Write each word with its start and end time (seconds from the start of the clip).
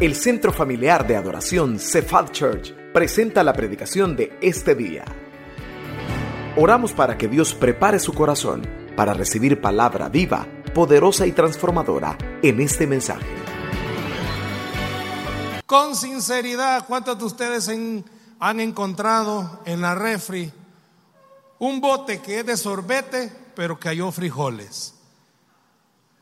El 0.00 0.14
Centro 0.14 0.52
Familiar 0.52 1.04
de 1.08 1.16
Adoración 1.16 1.80
Cephal 1.80 2.30
Church 2.30 2.72
presenta 2.92 3.42
la 3.42 3.52
predicación 3.52 4.14
de 4.14 4.38
este 4.40 4.76
día. 4.76 5.04
Oramos 6.56 6.92
para 6.92 7.18
que 7.18 7.26
Dios 7.26 7.52
prepare 7.52 7.98
su 7.98 8.12
corazón 8.12 8.62
para 8.94 9.12
recibir 9.12 9.60
palabra 9.60 10.08
viva, 10.08 10.46
poderosa 10.72 11.26
y 11.26 11.32
transformadora 11.32 12.16
en 12.44 12.60
este 12.60 12.86
mensaje. 12.86 13.26
Con 15.66 15.96
sinceridad, 15.96 16.86
¿cuántos 16.86 17.18
de 17.18 17.24
ustedes 17.24 17.68
han 17.68 18.60
encontrado 18.60 19.62
en 19.64 19.80
la 19.80 19.96
refri 19.96 20.52
un 21.58 21.80
bote 21.80 22.20
que 22.20 22.38
es 22.38 22.46
de 22.46 22.56
sorbete, 22.56 23.32
pero 23.56 23.80
cayó 23.80 24.12
frijoles? 24.12 24.94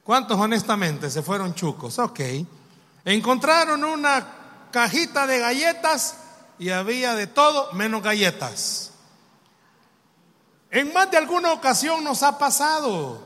¿Cuántos 0.02 0.40
honestamente 0.40 1.10
se 1.10 1.20
fueron 1.20 1.54
chucos? 1.54 1.98
Ok. 1.98 2.20
Encontraron 3.06 3.84
una 3.84 4.68
cajita 4.72 5.28
de 5.28 5.38
galletas 5.38 6.16
y 6.58 6.70
había 6.70 7.14
de 7.14 7.28
todo 7.28 7.72
menos 7.72 8.02
galletas. 8.02 8.90
En 10.72 10.92
más 10.92 11.08
de 11.12 11.16
alguna 11.16 11.52
ocasión 11.52 12.02
nos 12.02 12.24
ha 12.24 12.36
pasado. 12.36 13.24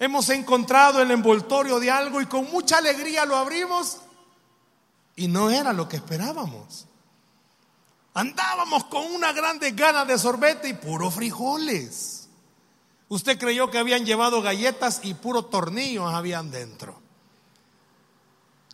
Hemos 0.00 0.28
encontrado 0.30 1.00
el 1.00 1.12
envoltorio 1.12 1.78
de 1.78 1.92
algo 1.92 2.20
y 2.20 2.26
con 2.26 2.50
mucha 2.50 2.78
alegría 2.78 3.24
lo 3.24 3.36
abrimos 3.36 3.98
y 5.14 5.28
no 5.28 5.48
era 5.48 5.72
lo 5.72 5.88
que 5.88 5.96
esperábamos. 5.96 6.86
Andábamos 8.14 8.82
con 8.86 9.14
una 9.14 9.32
grande 9.32 9.70
gana 9.70 10.04
de 10.04 10.18
sorbete 10.18 10.68
y 10.68 10.74
puro 10.74 11.08
frijoles. 11.12 12.28
Usted 13.06 13.38
creyó 13.38 13.70
que 13.70 13.78
habían 13.78 14.04
llevado 14.04 14.42
galletas 14.42 15.02
y 15.04 15.14
puro 15.14 15.44
tornillos 15.44 16.12
habían 16.12 16.50
dentro. 16.50 17.03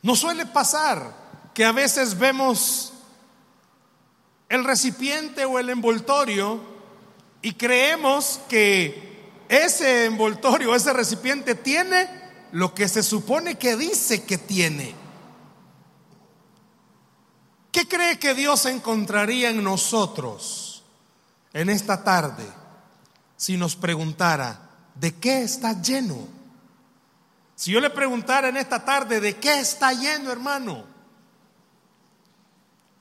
Nos 0.03 0.21
suele 0.21 0.47
pasar 0.47 1.15
que 1.55 1.65
a 1.65 1.73
veces 1.73 2.19
vemos 2.19 2.93
el 4.49 4.65
recipiente 4.65 5.45
o 5.45 5.59
el 5.59 5.71
envoltorio 5.71 6.61
y 7.43 7.53
creemos 7.53 8.41
que 8.49 9.31
ese 9.49 10.07
envoltorio, 10.07 10.75
ese 10.75 10.93
recipiente 10.93 11.55
tiene 11.55 12.09
lo 12.53 12.75
que 12.75 12.89
se 12.89 13.03
supone 13.03 13.57
que 13.57 13.77
dice 13.77 14.25
que 14.25 14.39
tiene. 14.39 14.95
¿Qué 17.73 17.87
cree 17.87 18.19
que 18.19 18.35
Dios 18.35 18.67
encontraría 18.67 19.51
en 19.51 19.63
nosotros 19.63 20.83
en 21.53 21.71
esta 21.71 22.03
tarde 22.03 22.45
si 23.37 23.57
nos 23.57 23.77
preguntara, 23.77 24.69
¿de 24.95 25.15
qué 25.15 25.43
está 25.43 25.81
lleno? 25.81 26.40
Si 27.61 27.73
yo 27.73 27.81
le 27.83 27.91
preguntara 27.91 28.49
en 28.49 28.57
esta 28.57 28.83
tarde 28.87 29.21
de 29.21 29.37
qué 29.37 29.61
está 29.61 29.93
lleno, 29.93 30.33
hermano, 30.33 30.83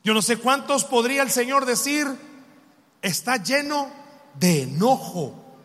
yo 0.04 0.14
no 0.14 0.22
sé 0.22 0.36
cuántos 0.36 0.84
podría 0.84 1.22
el 1.22 1.32
Señor 1.32 1.66
decir, 1.66 2.06
está 3.02 3.38
lleno 3.38 3.90
de 4.34 4.64
enojo, 4.64 5.56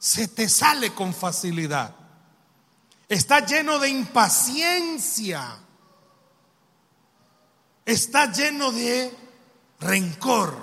se 0.00 0.26
te 0.26 0.48
sale 0.48 0.92
con 0.92 1.14
facilidad, 1.14 1.94
está 3.08 3.46
lleno 3.46 3.78
de 3.78 3.90
impaciencia, 3.90 5.58
está 7.86 8.32
lleno 8.32 8.72
de 8.72 9.16
rencor. 9.78 10.60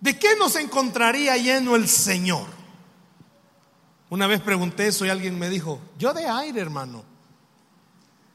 ¿De 0.00 0.18
qué 0.18 0.34
nos 0.34 0.56
encontraría 0.56 1.36
lleno 1.36 1.76
el 1.76 1.88
Señor? 1.88 2.57
Una 4.10 4.26
vez 4.26 4.40
pregunté 4.40 4.86
eso 4.86 5.04
y 5.04 5.10
alguien 5.10 5.38
me 5.38 5.50
dijo, 5.50 5.80
yo 5.98 6.14
de 6.14 6.26
aire, 6.26 6.60
hermano. 6.60 7.04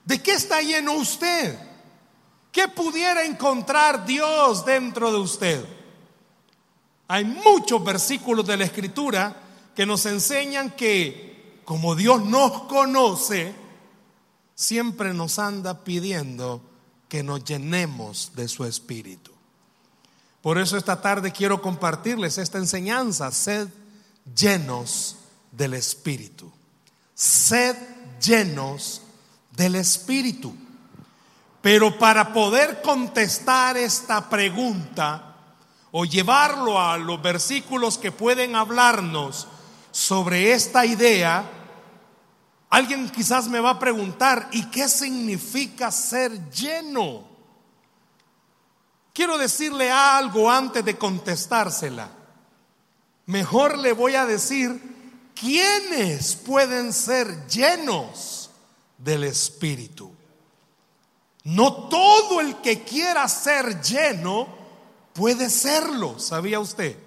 ¿De 0.06 0.22
qué 0.22 0.34
está 0.34 0.62
lleno 0.62 0.94
usted? 0.94 1.58
¿Qué 2.52 2.68
pudiera 2.68 3.26
encontrar 3.26 4.06
Dios 4.06 4.66
dentro 4.66 5.12
de 5.12 5.18
usted? 5.18 5.66
Hay 7.08 7.26
muchos 7.26 7.84
versículos 7.84 8.46
de 8.46 8.58
la 8.58 8.66
Escritura 8.66 9.36
que 9.76 9.86
nos 9.86 10.06
enseñan 10.06 10.72
que 10.72 11.62
como 11.66 11.96
Dios 11.96 12.24
nos 12.26 12.64
conoce, 12.64 13.56
siempre 14.54 15.14
nos 15.14 15.40
anda 15.40 15.84
pidiendo 15.84 16.62
que 17.08 17.24
nos 17.24 17.44
llenemos 17.44 18.32
de 18.36 18.48
su 18.48 18.66
Espíritu. 18.66 19.32
Por 20.42 20.58
eso 20.58 20.78
esta 20.78 21.02
tarde 21.02 21.32
quiero 21.32 21.62
compartirles 21.62 22.38
esta 22.38 22.58
enseñanza, 22.58 23.32
sed 23.32 23.70
llenos 24.36 25.16
del 25.56 25.76
Espíritu. 25.76 26.52
Sed 27.14 27.76
llenos 28.20 29.02
del 29.52 29.76
Espíritu. 29.76 30.54
Pero 31.62 31.98
para 31.98 32.34
poder 32.34 32.82
contestar 32.82 33.78
esta 33.78 34.30
pregunta 34.30 35.36
o 35.92 36.04
llevarlo 36.04 36.82
a 36.82 36.98
los 36.98 37.22
versículos 37.22 37.98
que 37.98 38.12
pueden 38.12 38.56
hablarnos 38.56 39.48
sobre 39.92 40.52
esta 40.52 40.86
idea, 40.86 41.50
alguien 42.70 43.10
quizás 43.10 43.48
me 43.48 43.60
va 43.60 43.72
a 43.72 43.80
preguntar, 43.80 44.50
¿y 44.52 44.66
qué 44.66 44.90
significa 44.90 45.92
ser 45.92 46.50
lleno? 46.50 47.24
Quiero 49.14 49.38
decirle 49.38 49.92
algo 49.92 50.50
antes 50.50 50.84
de 50.84 50.98
contestársela. 50.98 52.10
Mejor 53.28 53.78
le 53.78 53.94
voy 53.94 54.16
a 54.16 54.26
decir 54.26 54.93
¿quiénes 55.34 56.36
pueden 56.36 56.94
ser 56.94 57.48
llenos 57.48 58.50
del 58.98 59.24
Espíritu? 59.24 60.12
No 61.44 61.90
todo 61.90 62.40
el 62.40 62.58
que 62.58 62.84
quiera 62.84 63.28
ser 63.28 63.82
lleno 63.82 64.48
puede 65.14 65.50
serlo, 65.50 66.18
¿sabía 66.18 66.60
usted? 66.60 66.98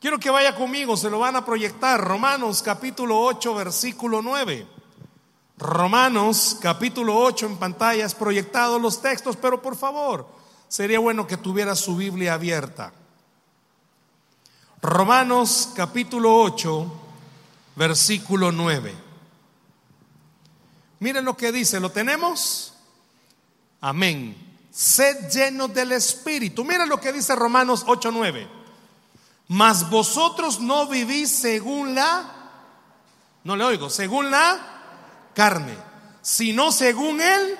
Quiero 0.00 0.18
que 0.18 0.30
vaya 0.30 0.54
conmigo, 0.54 0.96
se 0.96 1.10
lo 1.10 1.18
van 1.18 1.36
a 1.36 1.44
proyectar. 1.44 2.00
Romanos 2.00 2.62
capítulo 2.62 3.20
8, 3.20 3.54
versículo 3.54 4.22
9. 4.22 4.66
Romanos 5.58 6.56
capítulo 6.60 7.16
8 7.18 7.46
en 7.46 7.56
pantalla 7.56 8.06
es 8.06 8.14
proyectado 8.14 8.78
los 8.78 9.02
textos, 9.02 9.36
pero 9.36 9.60
por 9.60 9.76
favor, 9.76 10.26
sería 10.68 11.00
bueno 11.00 11.26
que 11.26 11.36
tuviera 11.36 11.74
su 11.74 11.96
Biblia 11.96 12.34
abierta. 12.34 12.92
Romanos 14.80 15.70
capítulo 15.74 16.40
8, 16.42 16.92
versículo 17.78 18.52
9. 18.52 18.94
Miren 21.00 21.24
lo 21.24 21.36
que 21.36 21.52
dice, 21.52 21.80
¿lo 21.80 21.90
tenemos? 21.90 22.74
Amén. 23.80 24.36
Sed 24.70 25.30
llenos 25.30 25.72
del 25.72 25.92
Espíritu. 25.92 26.64
Miren 26.64 26.88
lo 26.88 27.00
que 27.00 27.12
dice 27.12 27.34
Romanos 27.34 27.84
8:9. 27.86 28.48
Mas 29.48 29.88
vosotros 29.88 30.60
no 30.60 30.86
vivís 30.88 31.30
según 31.30 31.94
la, 31.94 32.30
no 33.44 33.56
le 33.56 33.64
oigo, 33.64 33.88
según 33.88 34.30
la 34.30 35.30
carne, 35.34 35.74
sino 36.20 36.70
según 36.70 37.20
el 37.20 37.58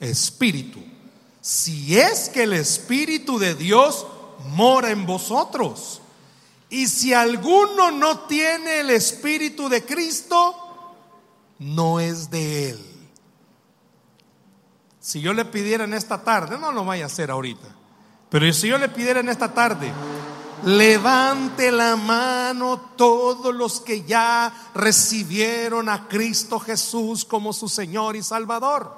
Espíritu. 0.00 0.82
Si 1.40 1.98
es 1.98 2.28
que 2.28 2.42
el 2.44 2.54
Espíritu 2.54 3.38
de 3.38 3.54
Dios 3.54 4.06
mora 4.46 4.90
en 4.90 5.06
vosotros. 5.06 6.01
Y 6.72 6.86
si 6.86 7.12
alguno 7.12 7.90
no 7.90 8.20
tiene 8.20 8.80
el 8.80 8.88
Espíritu 8.88 9.68
de 9.68 9.84
Cristo, 9.84 10.56
no 11.58 12.00
es 12.00 12.30
de 12.30 12.70
Él. 12.70 12.80
Si 14.98 15.20
yo 15.20 15.34
le 15.34 15.44
pidiera 15.44 15.84
en 15.84 15.92
esta 15.92 16.24
tarde, 16.24 16.56
no 16.56 16.72
lo 16.72 16.86
vaya 16.86 17.04
a 17.04 17.08
hacer 17.08 17.30
ahorita, 17.30 17.68
pero 18.30 18.50
si 18.54 18.68
yo 18.68 18.78
le 18.78 18.88
pidiera 18.88 19.20
en 19.20 19.28
esta 19.28 19.52
tarde, 19.52 19.92
levante 20.64 21.70
la 21.70 21.94
mano 21.96 22.94
todos 22.96 23.54
los 23.54 23.82
que 23.82 24.04
ya 24.04 24.70
recibieron 24.74 25.90
a 25.90 26.08
Cristo 26.08 26.58
Jesús 26.58 27.26
como 27.26 27.52
su 27.52 27.68
Señor 27.68 28.16
y 28.16 28.22
Salvador. 28.22 28.96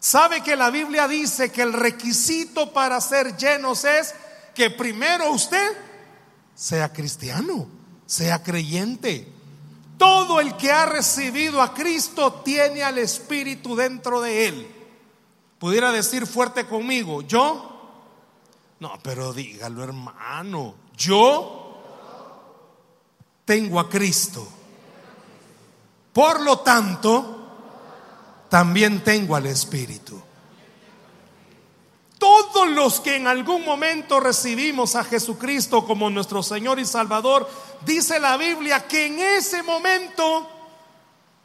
¿Sabe 0.00 0.42
que 0.42 0.54
la 0.54 0.68
Biblia 0.68 1.08
dice 1.08 1.50
que 1.50 1.62
el 1.62 1.72
requisito 1.72 2.74
para 2.74 3.00
ser 3.00 3.38
llenos 3.38 3.86
es 3.86 4.14
que 4.54 4.68
primero 4.68 5.30
usted 5.30 5.93
sea 6.54 6.92
cristiano, 6.92 7.66
sea 8.06 8.42
creyente. 8.42 9.28
Todo 9.98 10.40
el 10.40 10.56
que 10.56 10.72
ha 10.72 10.86
recibido 10.86 11.62
a 11.62 11.72
Cristo 11.74 12.42
tiene 12.44 12.82
al 12.82 12.98
Espíritu 12.98 13.76
dentro 13.76 14.20
de 14.20 14.48
él. 14.48 14.74
Pudiera 15.58 15.92
decir 15.92 16.26
fuerte 16.26 16.66
conmigo, 16.66 17.22
yo, 17.22 17.70
no, 18.80 18.92
pero 19.02 19.32
dígalo 19.32 19.82
hermano, 19.82 20.74
yo 20.96 21.64
tengo 23.44 23.80
a 23.80 23.88
Cristo. 23.88 24.46
Por 26.12 26.40
lo 26.40 26.60
tanto, 26.60 27.44
también 28.48 29.02
tengo 29.02 29.36
al 29.36 29.46
Espíritu. 29.46 30.20
Todos 32.24 32.70
los 32.70 33.00
que 33.00 33.16
en 33.16 33.26
algún 33.26 33.66
momento 33.66 34.18
recibimos 34.18 34.96
a 34.96 35.04
Jesucristo 35.04 35.84
como 35.84 36.08
nuestro 36.08 36.42
Señor 36.42 36.78
y 36.78 36.86
Salvador, 36.86 37.46
dice 37.84 38.18
la 38.18 38.38
Biblia 38.38 38.88
que 38.88 39.04
en 39.04 39.18
ese 39.18 39.62
momento 39.62 40.48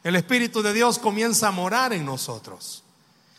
el 0.06 0.16
Espíritu 0.16 0.62
de 0.62 0.72
Dios 0.72 0.98
comienza 0.98 1.50
a 1.50 1.52
morar 1.52 1.92
en 1.92 2.06
nosotros. 2.06 2.81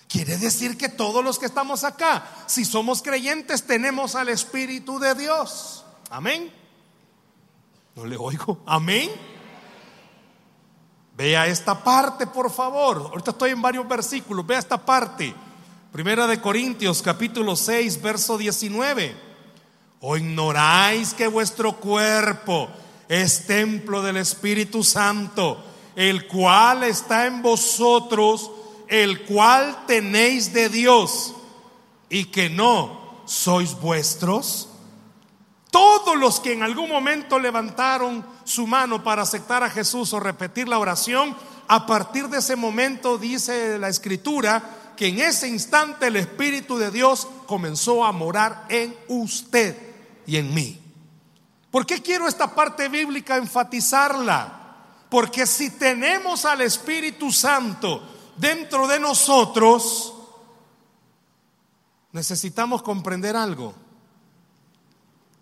Quiere 0.07 0.37
decir 0.37 0.77
que 0.77 0.91
todos 0.91 1.25
los 1.25 1.39
que 1.39 1.47
estamos 1.47 1.83
acá, 1.83 2.27
si 2.45 2.67
somos 2.67 3.01
creyentes, 3.01 3.67
tenemos 3.67 4.17
al 4.17 4.29
Espíritu 4.29 4.99
de 4.99 5.15
Dios. 5.15 5.87
Amén. 6.11 6.53
No 7.97 8.05
le 8.05 8.19
oigo. 8.19 8.61
Amén. 8.67 9.11
Vea 11.17 11.47
esta 11.47 11.83
parte, 11.83 12.27
por 12.27 12.51
favor. 12.51 12.99
Ahorita 12.99 13.31
estoy 13.31 13.53
en 13.53 13.63
varios 13.63 13.89
versículos. 13.89 14.47
Vea 14.47 14.59
esta 14.59 14.77
parte. 14.77 15.35
Primera 15.93 16.29
de 16.29 16.41
Corintios, 16.41 17.03
capítulo 17.03 17.57
6, 17.57 18.01
verso 18.01 18.39
19. 18.39 19.13
¿O 19.99 20.17
ignoráis 20.17 21.15
que 21.15 21.27
vuestro 21.27 21.79
cuerpo 21.79 22.69
es 23.09 23.45
templo 23.49 24.01
del 24.01 24.19
Espíritu 24.19 24.85
Santo, 24.85 25.61
el 25.97 26.29
cual 26.29 26.85
está 26.85 27.27
en 27.27 27.43
vosotros, 27.43 28.53
el 28.87 29.25
cual 29.25 29.85
tenéis 29.89 30.53
de 30.53 30.69
Dios, 30.69 31.35
y 32.09 32.27
que 32.27 32.49
no 32.49 33.23
sois 33.27 33.75
vuestros? 33.75 34.69
Todos 35.73 36.17
los 36.17 36.39
que 36.39 36.53
en 36.53 36.63
algún 36.63 36.89
momento 36.89 37.37
levantaron 37.41 38.25
su 38.45 38.69
mano 38.69 39.03
para 39.03 39.23
aceptar 39.23 39.65
a 39.65 39.71
Jesús 39.71 40.13
o 40.13 40.21
repetir 40.21 40.69
la 40.69 40.79
oración, 40.79 41.37
a 41.67 41.85
partir 41.85 42.29
de 42.29 42.39
ese 42.39 42.55
momento 42.55 43.19
dice 43.19 43.77
la 43.77 43.89
escritura 43.89 44.80
que 45.01 45.07
en 45.07 45.19
ese 45.19 45.49
instante 45.49 46.09
el 46.09 46.17
Espíritu 46.17 46.77
de 46.77 46.91
Dios 46.91 47.27
comenzó 47.47 48.05
a 48.05 48.13
morar 48.13 48.67
en 48.69 48.95
usted 49.09 49.75
y 50.27 50.37
en 50.37 50.53
mí. 50.53 50.79
¿Por 51.71 51.87
qué 51.87 52.03
quiero 52.03 52.29
esta 52.29 52.55
parte 52.55 52.91
bíblica 52.91 53.39
enfatizarla? 53.39 54.77
Porque 55.09 55.47
si 55.47 55.71
tenemos 55.71 56.45
al 56.45 56.61
Espíritu 56.61 57.33
Santo 57.33 58.03
dentro 58.37 58.87
de 58.87 59.01
nosotros, 59.01 60.13
necesitamos 62.13 62.83
comprender 62.83 63.37
algo 63.37 63.75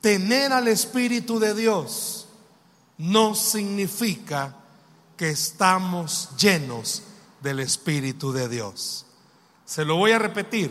tener 0.00 0.52
al 0.52 0.69
Espíritu 0.69 1.40
de 1.40 1.52
Dios 1.52 2.28
no 2.96 3.34
significa 3.34 4.55
que 5.16 5.31
estamos 5.31 6.28
llenos 6.38 7.02
del 7.43 7.58
Espíritu 7.58 8.31
de 8.31 8.49
Dios. 8.49 9.07
Se 9.69 9.85
lo 9.85 9.97
voy 9.97 10.12
a 10.12 10.19
repetir. 10.19 10.70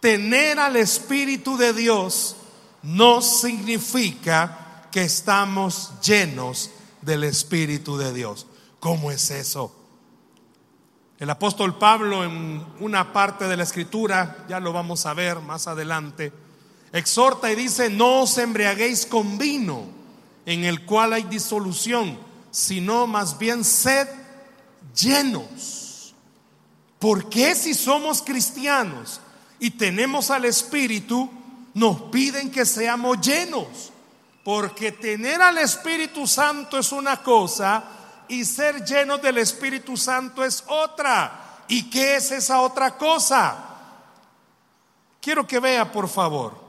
Tener 0.00 0.58
al 0.58 0.76
Espíritu 0.76 1.58
de 1.58 1.74
Dios 1.74 2.34
no 2.82 3.20
significa 3.20 4.88
que 4.90 5.02
estamos 5.02 5.92
llenos 6.00 6.70
del 7.02 7.24
Espíritu 7.24 7.98
de 7.98 8.14
Dios. 8.14 8.46
¿Cómo 8.80 9.10
es 9.10 9.30
eso? 9.30 9.70
El 11.18 11.28
apóstol 11.28 11.76
Pablo 11.76 12.24
en 12.24 12.64
una 12.80 13.12
parte 13.12 13.48
de 13.48 13.56
la 13.58 13.64
escritura, 13.64 14.46
ya 14.48 14.60
lo 14.60 14.72
vamos 14.72 15.04
a 15.04 15.12
ver 15.12 15.40
más 15.40 15.66
adelante, 15.66 16.32
exhorta 16.94 17.52
y 17.52 17.54
dice, 17.54 17.90
no 17.90 18.22
os 18.22 18.38
embriaguéis 18.38 19.04
con 19.04 19.36
vino, 19.36 19.84
en 20.46 20.64
el 20.64 20.86
cual 20.86 21.12
hay 21.12 21.24
disolución, 21.24 22.18
sino 22.50 23.06
más 23.06 23.36
bien 23.36 23.62
sed 23.62 24.08
llenos. 24.94 25.85
¿Por 27.06 27.28
qué 27.28 27.54
si 27.54 27.72
somos 27.72 28.20
cristianos 28.20 29.20
y 29.60 29.70
tenemos 29.70 30.28
al 30.32 30.44
Espíritu, 30.44 31.30
nos 31.72 32.02
piden 32.10 32.50
que 32.50 32.66
seamos 32.66 33.20
llenos? 33.20 33.92
Porque 34.42 34.90
tener 34.90 35.40
al 35.40 35.58
Espíritu 35.58 36.26
Santo 36.26 36.76
es 36.76 36.90
una 36.90 37.22
cosa 37.22 37.84
y 38.26 38.44
ser 38.44 38.84
llenos 38.84 39.22
del 39.22 39.38
Espíritu 39.38 39.96
Santo 39.96 40.44
es 40.44 40.64
otra. 40.66 41.62
¿Y 41.68 41.88
qué 41.90 42.16
es 42.16 42.32
esa 42.32 42.60
otra 42.60 42.98
cosa? 42.98 43.56
Quiero 45.20 45.46
que 45.46 45.60
vea, 45.60 45.92
por 45.92 46.08
favor. 46.08 46.60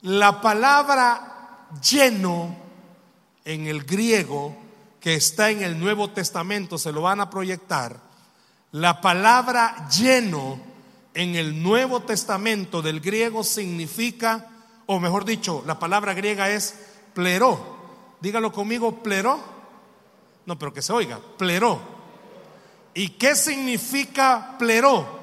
La 0.00 0.40
palabra 0.40 1.66
lleno 1.86 2.56
en 3.44 3.66
el 3.66 3.84
griego 3.84 4.56
que 5.00 5.16
está 5.16 5.50
en 5.50 5.62
el 5.62 5.78
Nuevo 5.78 6.12
Testamento, 6.12 6.78
se 6.78 6.92
lo 6.92 7.02
van 7.02 7.20
a 7.20 7.28
proyectar, 7.28 8.05
la 8.72 9.00
palabra 9.00 9.88
lleno 9.88 10.58
en 11.14 11.34
el 11.34 11.62
Nuevo 11.62 12.00
Testamento 12.02 12.82
del 12.82 13.00
griego 13.00 13.42
significa, 13.42 14.48
o 14.86 15.00
mejor 15.00 15.24
dicho, 15.24 15.62
la 15.66 15.78
palabra 15.78 16.12
griega 16.14 16.50
es 16.50 16.74
pleró. 17.14 17.76
Dígalo 18.20 18.52
conmigo, 18.52 19.02
pleró. 19.02 19.40
No, 20.44 20.58
pero 20.58 20.72
que 20.72 20.82
se 20.82 20.92
oiga, 20.92 21.18
pleró. 21.38 21.80
¿Y 22.94 23.10
qué 23.10 23.34
significa 23.34 24.56
pleró? 24.58 25.20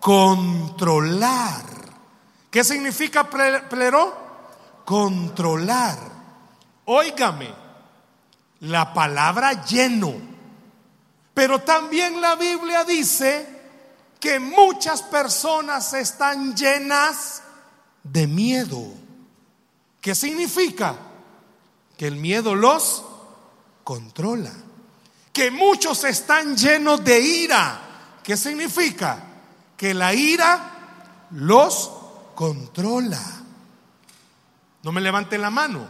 Controlar. 0.00 1.64
¿Qué 2.50 2.62
significa 2.62 3.28
pleró? 3.28 4.16
Controlar. 4.84 5.98
Óigame, 6.84 7.48
la 8.60 8.92
palabra 8.92 9.64
lleno. 9.64 10.31
Pero 11.34 11.60
también 11.60 12.20
la 12.20 12.36
Biblia 12.36 12.84
dice 12.84 13.46
que 14.20 14.38
muchas 14.38 15.02
personas 15.02 15.92
están 15.94 16.54
llenas 16.54 17.42
de 18.02 18.26
miedo. 18.26 18.84
¿Qué 20.00 20.14
significa? 20.14 20.96
Que 21.96 22.06
el 22.06 22.16
miedo 22.16 22.54
los 22.54 23.04
controla. 23.84 24.52
Que 25.32 25.50
muchos 25.50 26.04
están 26.04 26.56
llenos 26.56 27.02
de 27.02 27.20
ira. 27.20 27.80
¿Qué 28.22 28.36
significa? 28.36 29.18
Que 29.76 29.94
la 29.94 30.12
ira 30.12 31.28
los 31.30 31.90
controla. 32.34 33.20
No 34.82 34.92
me 34.92 35.00
levanten 35.00 35.40
la 35.40 35.50
mano. 35.50 35.86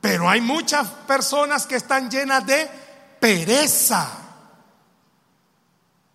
Pero 0.00 0.28
hay 0.28 0.40
muchas 0.40 0.88
personas 0.88 1.66
que 1.66 1.76
están 1.76 2.10
llenas 2.10 2.46
de 2.46 2.68
pereza. 3.18 4.25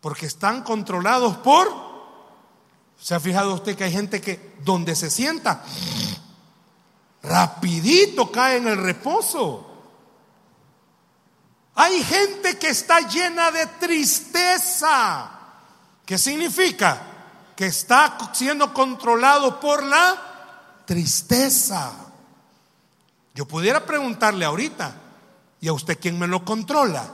Porque 0.01 0.25
están 0.25 0.63
controlados 0.63 1.37
por... 1.37 1.91
¿Se 2.99 3.15
ha 3.15 3.19
fijado 3.19 3.53
usted 3.53 3.75
que 3.77 3.85
hay 3.85 3.91
gente 3.91 4.21
que 4.21 4.55
donde 4.63 4.95
se 4.95 5.09
sienta, 5.09 5.63
rapidito 7.23 8.31
cae 8.31 8.57
en 8.57 8.67
el 8.67 8.77
reposo? 8.77 9.67
Hay 11.75 12.03
gente 12.03 12.59
que 12.59 12.69
está 12.69 12.99
llena 13.07 13.49
de 13.49 13.65
tristeza. 13.79 15.31
¿Qué 16.05 16.17
significa? 16.19 17.11
que 17.61 17.67
está 17.67 18.17
siendo 18.33 18.73
controlado 18.73 19.59
por 19.59 19.83
la 19.83 20.81
tristeza. 20.83 21.91
Yo 23.35 23.47
pudiera 23.47 23.85
preguntarle 23.85 24.45
ahorita, 24.45 24.95
¿y 25.59 25.67
a 25.67 25.73
usted 25.73 25.99
quién 25.99 26.17
me 26.17 26.25
lo 26.25 26.43
controla? 26.43 27.07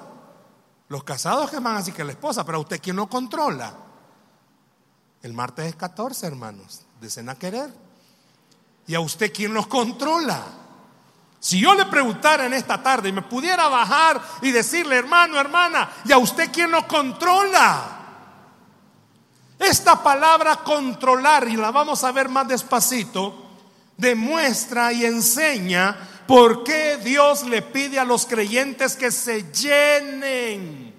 Los 0.89 1.03
casados 1.03 1.49
que 1.49 1.59
van 1.59 1.77
así 1.77 1.91
que 1.91 2.03
la 2.03 2.11
esposa, 2.11 2.45
pero 2.45 2.57
a 2.57 2.61
usted 2.61 2.81
quién 2.81 2.95
lo 2.95 3.07
controla. 3.07 3.73
El 5.21 5.33
martes 5.33 5.65
es 5.65 5.75
14, 5.75 6.27
hermanos, 6.27 6.85
de 7.01 7.09
cena 7.09 7.35
querer. 7.35 7.73
¿Y 8.87 8.95
a 8.95 8.99
usted 9.01 9.33
quién 9.33 9.53
los 9.53 9.67
controla? 9.67 10.41
Si 11.39 11.59
yo 11.59 11.75
le 11.75 11.85
preguntara 11.85 12.45
en 12.45 12.53
esta 12.53 12.81
tarde 12.81 13.09
y 13.09 13.11
me 13.11 13.21
pudiera 13.21 13.67
bajar 13.67 14.21
y 14.41 14.51
decirle, 14.51 14.95
hermano, 14.95 15.39
hermana, 15.39 15.89
¿y 16.05 16.11
a 16.11 16.17
usted 16.17 16.51
quién 16.51 16.71
lo 16.71 16.87
controla? 16.87 17.97
Esta 19.59 20.01
palabra 20.01 20.57
controlar, 20.57 21.47
y 21.47 21.57
la 21.57 21.71
vamos 21.71 22.03
a 22.03 22.11
ver 22.11 22.29
más 22.29 22.47
despacito, 22.47 23.45
demuestra 23.97 24.93
y 24.93 25.05
enseña 25.05 26.16
por 26.27 26.63
qué 26.63 26.97
Dios 26.97 27.43
le 27.43 27.61
pide 27.61 27.99
a 27.99 28.05
los 28.05 28.25
creyentes 28.25 28.95
que 28.95 29.11
se 29.11 29.51
llenen. 29.51 30.93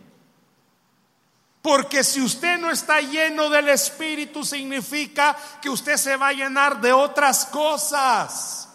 Porque 1.60 2.02
si 2.02 2.22
usted 2.22 2.58
no 2.58 2.70
está 2.70 3.00
lleno 3.00 3.50
del 3.50 3.68
Espíritu, 3.68 4.44
significa 4.44 5.36
que 5.60 5.68
usted 5.68 5.96
se 5.96 6.16
va 6.16 6.28
a 6.28 6.32
llenar 6.32 6.80
de 6.80 6.92
otras 6.92 7.46
cosas. 7.46 8.68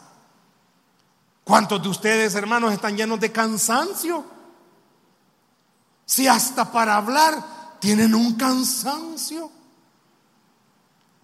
¿Cuántos 1.44 1.82
de 1.82 1.90
ustedes, 1.90 2.36
hermanos, 2.36 2.72
están 2.72 2.96
llenos 2.96 3.20
de 3.20 3.32
cansancio? 3.32 4.24
Si 6.06 6.28
hasta 6.28 6.72
para 6.72 6.96
hablar 6.96 7.44
tienen 7.80 8.14
un 8.14 8.36
cansancio. 8.36 9.50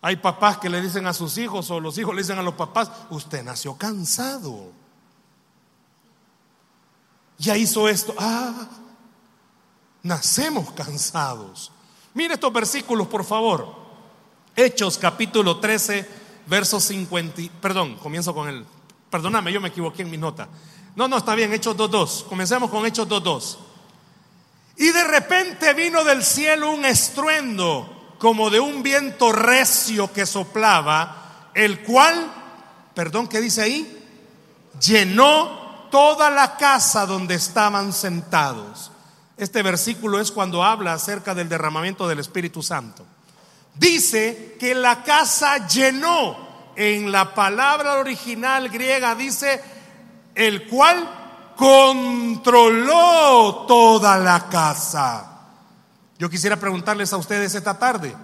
Hay 0.01 0.15
papás 0.15 0.57
que 0.57 0.69
le 0.69 0.81
dicen 0.81 1.05
a 1.07 1.13
sus 1.13 1.38
hijos 1.38 1.69
o 1.71 1.79
los 1.79 1.98
hijos 1.98 2.15
le 2.15 2.21
dicen 2.21 2.39
a 2.39 2.43
los 2.43 2.55
papás, 2.55 2.89
usted 3.09 3.43
nació 3.43 3.77
cansado. 3.77 4.78
Ya 7.39 7.58
hizo 7.58 7.88
esto. 7.88 8.13
Ah, 8.17 8.67
nacemos 10.03 10.72
cansados. 10.74 11.72
Mire 12.13 12.34
estos 12.34 12.51
versículos, 12.51 13.08
por 13.08 13.24
favor. 13.24 13.75
Hechos 14.55 14.98
capítulo 14.98 15.58
13, 15.58 16.08
verso 16.48 16.81
50. 16.81 17.43
Perdón, 17.62 17.96
comienzo 17.96 18.36
con 18.36 18.50
el. 18.50 18.65
Perdóname, 19.10 19.53
yo 19.53 19.62
me 19.62 19.69
equivoqué 19.69 20.01
en 20.01 20.12
mi 20.12 20.17
nota. 20.17 20.50
No, 20.96 21.08
no, 21.08 21.17
está 21.17 21.34
bien, 21.34 21.53
Hechos 21.53 21.77
2.2. 21.77 22.25
Comencemos 22.25 22.69
con 22.69 22.86
Hechos 22.86 23.08
2.2. 23.08 23.58
Y 24.75 24.91
de 24.91 25.03
repente 25.05 25.74
vino 25.74 26.03
del 26.03 26.24
cielo 26.24 26.72
un 26.72 26.84
estruendo 26.84 28.15
como 28.17 28.50
de 28.50 28.60
un 28.60 28.84
viento 28.84 29.31
recio 29.31 30.12
que 30.12 30.25
soplaba, 30.25 31.51
el 31.53 31.84
cual, 31.84 32.34
perdón, 32.93 33.29
¿qué 33.29 33.39
dice 33.39 33.62
ahí? 33.62 34.05
Llenó 34.81 35.59
toda 35.89 36.29
la 36.29 36.58
casa 36.58 37.05
donde 37.05 37.36
estaban 37.36 37.93
sentados. 37.93 38.91
Este 39.38 39.63
versículo 39.63 40.19
es 40.19 40.31
cuando 40.31 40.63
habla 40.63 40.93
acerca 40.93 41.34
del 41.34 41.48
derramamiento 41.48 42.08
del 42.08 42.19
Espíritu 42.19 42.62
Santo. 42.62 43.05
Dice 43.75 44.58
que 44.60 44.75
la 44.75 45.03
casa 45.03 45.67
llenó. 45.67 46.50
En 46.75 47.12
la 47.12 47.34
palabra 47.34 47.96
original 47.96 48.69
griega 48.69 49.15
dice, 49.15 49.62
el 50.36 50.67
cual 50.67 51.53
controló 51.58 53.65
toda 53.67 54.17
la 54.17 54.48
casa. 54.48 55.25
Yo 56.17 56.29
quisiera 56.29 56.58
preguntarles 56.58 57.12
a 57.12 57.17
ustedes 57.17 57.55
esta 57.55 57.77
tarde, 57.77 58.15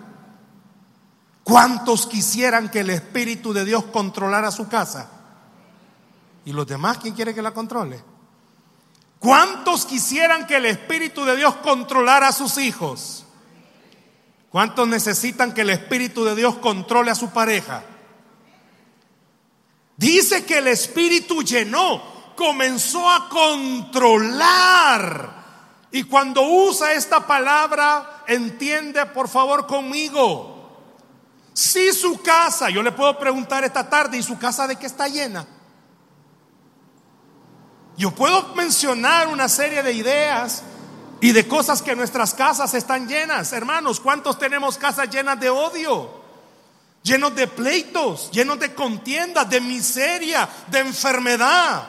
¿cuántos 1.44 2.08
quisieran 2.08 2.70
que 2.70 2.82
el 2.82 2.90
Espíritu 2.90 3.52
de 3.52 3.66
Dios 3.66 3.84
controlara 3.86 4.52
su 4.52 4.70
casa? 4.70 5.10
¿Y 6.46 6.54
los 6.54 6.68
demás 6.68 7.00
quién 7.00 7.14
quiere 7.14 7.34
que 7.34 7.42
la 7.42 7.54
controle? 7.54 8.04
¿Cuántos 9.20 9.86
quisieran 9.86 10.48
que 10.48 10.58
el 10.58 10.66
Espíritu 10.66 11.26
de 11.26 11.36
Dios 11.36 11.56
controlara 11.56 12.28
a 12.28 12.32
sus 12.32 12.58
hijos? 12.58 13.26
¿Cuántos 14.50 14.88
necesitan 14.88 15.54
que 15.54 15.62
el 15.62 15.72
Espíritu 15.72 16.24
de 16.24 16.36
Dios 16.36 16.56
controle 16.58 17.12
a 17.12 17.16
su 17.16 17.32
pareja? 17.32 17.84
Dice 19.98 20.46
que 20.46 20.60
el 20.60 20.68
Espíritu 20.68 21.42
llenó 21.42 22.16
comenzó 22.36 23.10
a 23.10 23.28
controlar. 23.30 24.26
Y 25.92 26.04
cuando 26.04 26.42
usa 26.42 26.94
esta 26.94 27.26
palabra, 27.26 28.24
entiende 28.28 29.06
por 29.08 29.28
favor 29.30 29.66
conmigo. 29.66 30.54
Si 31.54 31.94
su 31.94 32.22
casa, 32.22 32.70
yo 32.70 32.84
le 32.84 32.92
puedo 32.92 33.18
preguntar 33.18 33.64
esta 33.64 33.90
tarde, 33.90 34.18
¿y 34.18 34.24
su 34.24 34.38
casa 34.38 34.68
de 34.68 34.76
qué 34.76 34.86
está 34.86 35.08
llena? 35.08 35.48
Yo 37.98 38.12
puedo 38.12 38.54
mencionar 38.56 39.28
una 39.28 39.48
serie 39.48 39.82
de 39.82 39.94
ideas 39.94 40.64
y 41.22 41.32
de 41.32 41.48
cosas 41.48 41.82
que 41.82 41.96
nuestras 41.96 42.34
casas 42.34 42.74
están 42.74 43.08
llenas. 43.08 43.54
Hermanos, 43.54 44.00
¿cuántos 44.00 44.38
tenemos 44.38 44.78
casas 44.78 45.10
llenas 45.10 45.40
de 45.40 45.50
odio? 45.50 46.26
Llenos 47.04 47.36
de 47.36 47.48
pleitos, 47.48 48.32
llenos 48.32 48.60
de 48.60 48.74
contiendas, 48.74 49.50
de 49.50 49.62
miseria, 49.62 50.50
de 50.68 50.80
enfermedad. 50.80 51.88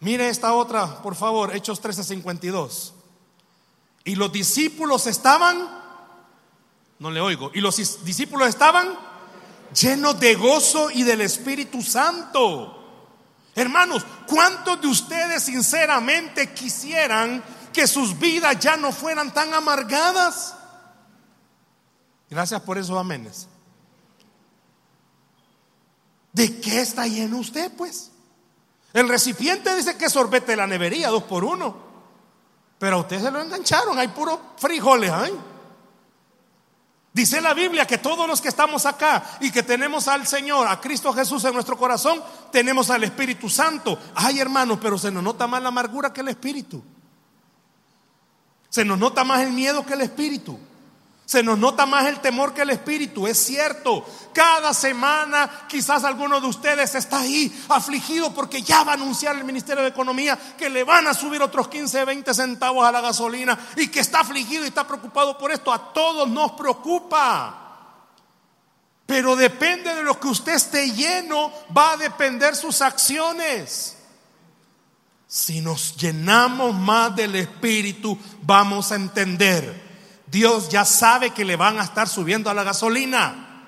Mire 0.00 0.28
esta 0.28 0.54
otra, 0.54 1.02
por 1.02 1.14
favor, 1.14 1.54
Hechos 1.54 1.80
13:52. 1.80 2.92
Y 4.04 4.14
los 4.14 4.32
discípulos 4.32 5.06
estaban, 5.06 5.68
no 6.98 7.10
le 7.10 7.20
oigo, 7.20 7.50
y 7.54 7.60
los 7.60 7.76
discípulos 8.04 8.48
estaban 8.48 8.98
llenos 9.80 10.18
de 10.18 10.34
gozo 10.34 10.90
y 10.90 11.02
del 11.02 11.20
Espíritu 11.20 11.82
Santo. 11.82 12.81
Hermanos, 13.54 14.04
¿cuántos 14.26 14.80
de 14.80 14.88
ustedes 14.88 15.42
sinceramente 15.42 16.52
quisieran 16.52 17.42
que 17.72 17.86
sus 17.86 18.18
vidas 18.18 18.58
ya 18.58 18.76
no 18.76 18.92
fueran 18.92 19.32
tan 19.32 19.52
amargadas? 19.52 20.54
Gracias 22.30 22.60
por 22.62 22.78
esos 22.78 22.96
amenes. 22.96 23.48
¿De 26.32 26.60
qué 26.60 26.80
está 26.80 27.06
lleno 27.06 27.38
usted, 27.38 27.70
pues? 27.76 28.10
El 28.94 29.08
recipiente 29.08 29.74
dice 29.76 29.96
que 29.96 30.08
sorbete 30.08 30.56
la 30.56 30.66
nevería, 30.66 31.08
dos 31.08 31.24
por 31.24 31.44
uno. 31.44 31.76
Pero 32.78 32.96
a 32.96 33.00
usted 33.00 33.20
se 33.20 33.30
lo 33.30 33.40
engancharon, 33.40 33.98
hay 33.98 34.08
puros 34.08 34.38
frijoles 34.56 35.10
ahí. 35.10 35.38
Dice 37.14 37.42
la 37.42 37.52
Biblia 37.52 37.86
que 37.86 37.98
todos 37.98 38.26
los 38.26 38.40
que 38.40 38.48
estamos 38.48 38.86
acá 38.86 39.22
y 39.40 39.50
que 39.50 39.62
tenemos 39.62 40.08
al 40.08 40.26
Señor, 40.26 40.66
a 40.66 40.80
Cristo 40.80 41.12
Jesús 41.12 41.44
en 41.44 41.52
nuestro 41.52 41.76
corazón, 41.76 42.22
tenemos 42.50 42.88
al 42.88 43.04
Espíritu 43.04 43.50
Santo. 43.50 43.98
Ay, 44.14 44.40
hermanos, 44.40 44.78
pero 44.80 44.96
se 44.96 45.10
nos 45.10 45.22
nota 45.22 45.46
más 45.46 45.62
la 45.62 45.68
amargura 45.68 46.12
que 46.12 46.22
el 46.22 46.28
Espíritu. 46.28 46.82
Se 48.70 48.84
nos 48.84 48.98
nota 48.98 49.24
más 49.24 49.42
el 49.42 49.52
miedo 49.52 49.84
que 49.84 49.92
el 49.92 50.00
Espíritu. 50.00 50.58
Se 51.32 51.42
nos 51.42 51.58
nota 51.58 51.86
más 51.86 52.04
el 52.04 52.20
temor 52.20 52.52
que 52.52 52.60
el 52.60 52.68
espíritu, 52.68 53.26
es 53.26 53.42
cierto. 53.42 54.04
Cada 54.34 54.74
semana 54.74 55.64
quizás 55.66 56.04
alguno 56.04 56.42
de 56.42 56.46
ustedes 56.46 56.94
está 56.94 57.20
ahí 57.20 57.50
afligido 57.70 58.34
porque 58.34 58.60
ya 58.60 58.84
va 58.84 58.92
a 58.92 58.96
anunciar 58.96 59.36
el 59.36 59.44
Ministerio 59.44 59.82
de 59.82 59.88
Economía 59.88 60.38
que 60.58 60.68
le 60.68 60.84
van 60.84 61.06
a 61.06 61.14
subir 61.14 61.40
otros 61.40 61.68
15, 61.68 62.04
20 62.04 62.34
centavos 62.34 62.86
a 62.86 62.92
la 62.92 63.00
gasolina 63.00 63.58
y 63.76 63.88
que 63.88 64.00
está 64.00 64.20
afligido 64.20 64.62
y 64.64 64.68
está 64.68 64.86
preocupado 64.86 65.38
por 65.38 65.50
esto. 65.50 65.72
A 65.72 65.94
todos 65.94 66.28
nos 66.28 66.52
preocupa. 66.52 67.88
Pero 69.06 69.34
depende 69.34 69.94
de 69.94 70.02
lo 70.02 70.20
que 70.20 70.28
usted 70.28 70.52
esté 70.52 70.90
lleno, 70.90 71.50
va 71.74 71.92
a 71.92 71.96
depender 71.96 72.54
sus 72.54 72.82
acciones. 72.82 73.96
Si 75.26 75.62
nos 75.62 75.96
llenamos 75.96 76.74
más 76.74 77.16
del 77.16 77.36
Espíritu, 77.36 78.18
vamos 78.42 78.92
a 78.92 78.96
entender 78.96 79.81
Dios 80.32 80.70
ya 80.70 80.86
sabe 80.86 81.32
que 81.32 81.44
le 81.44 81.56
van 81.56 81.78
a 81.78 81.84
estar 81.84 82.08
subiendo 82.08 82.48
a 82.48 82.54
la 82.54 82.64
gasolina, 82.64 83.66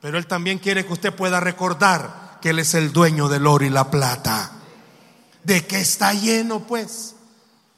pero 0.00 0.18
Él 0.18 0.26
también 0.26 0.58
quiere 0.58 0.84
que 0.84 0.92
usted 0.92 1.14
pueda 1.14 1.38
recordar 1.38 2.38
que 2.42 2.50
Él 2.50 2.58
es 2.58 2.74
el 2.74 2.92
dueño 2.92 3.28
del 3.28 3.46
oro 3.46 3.64
y 3.64 3.70
la 3.70 3.92
plata. 3.92 4.50
¿De 5.44 5.64
qué 5.68 5.80
está 5.80 6.12
lleno 6.12 6.66
pues? 6.66 7.14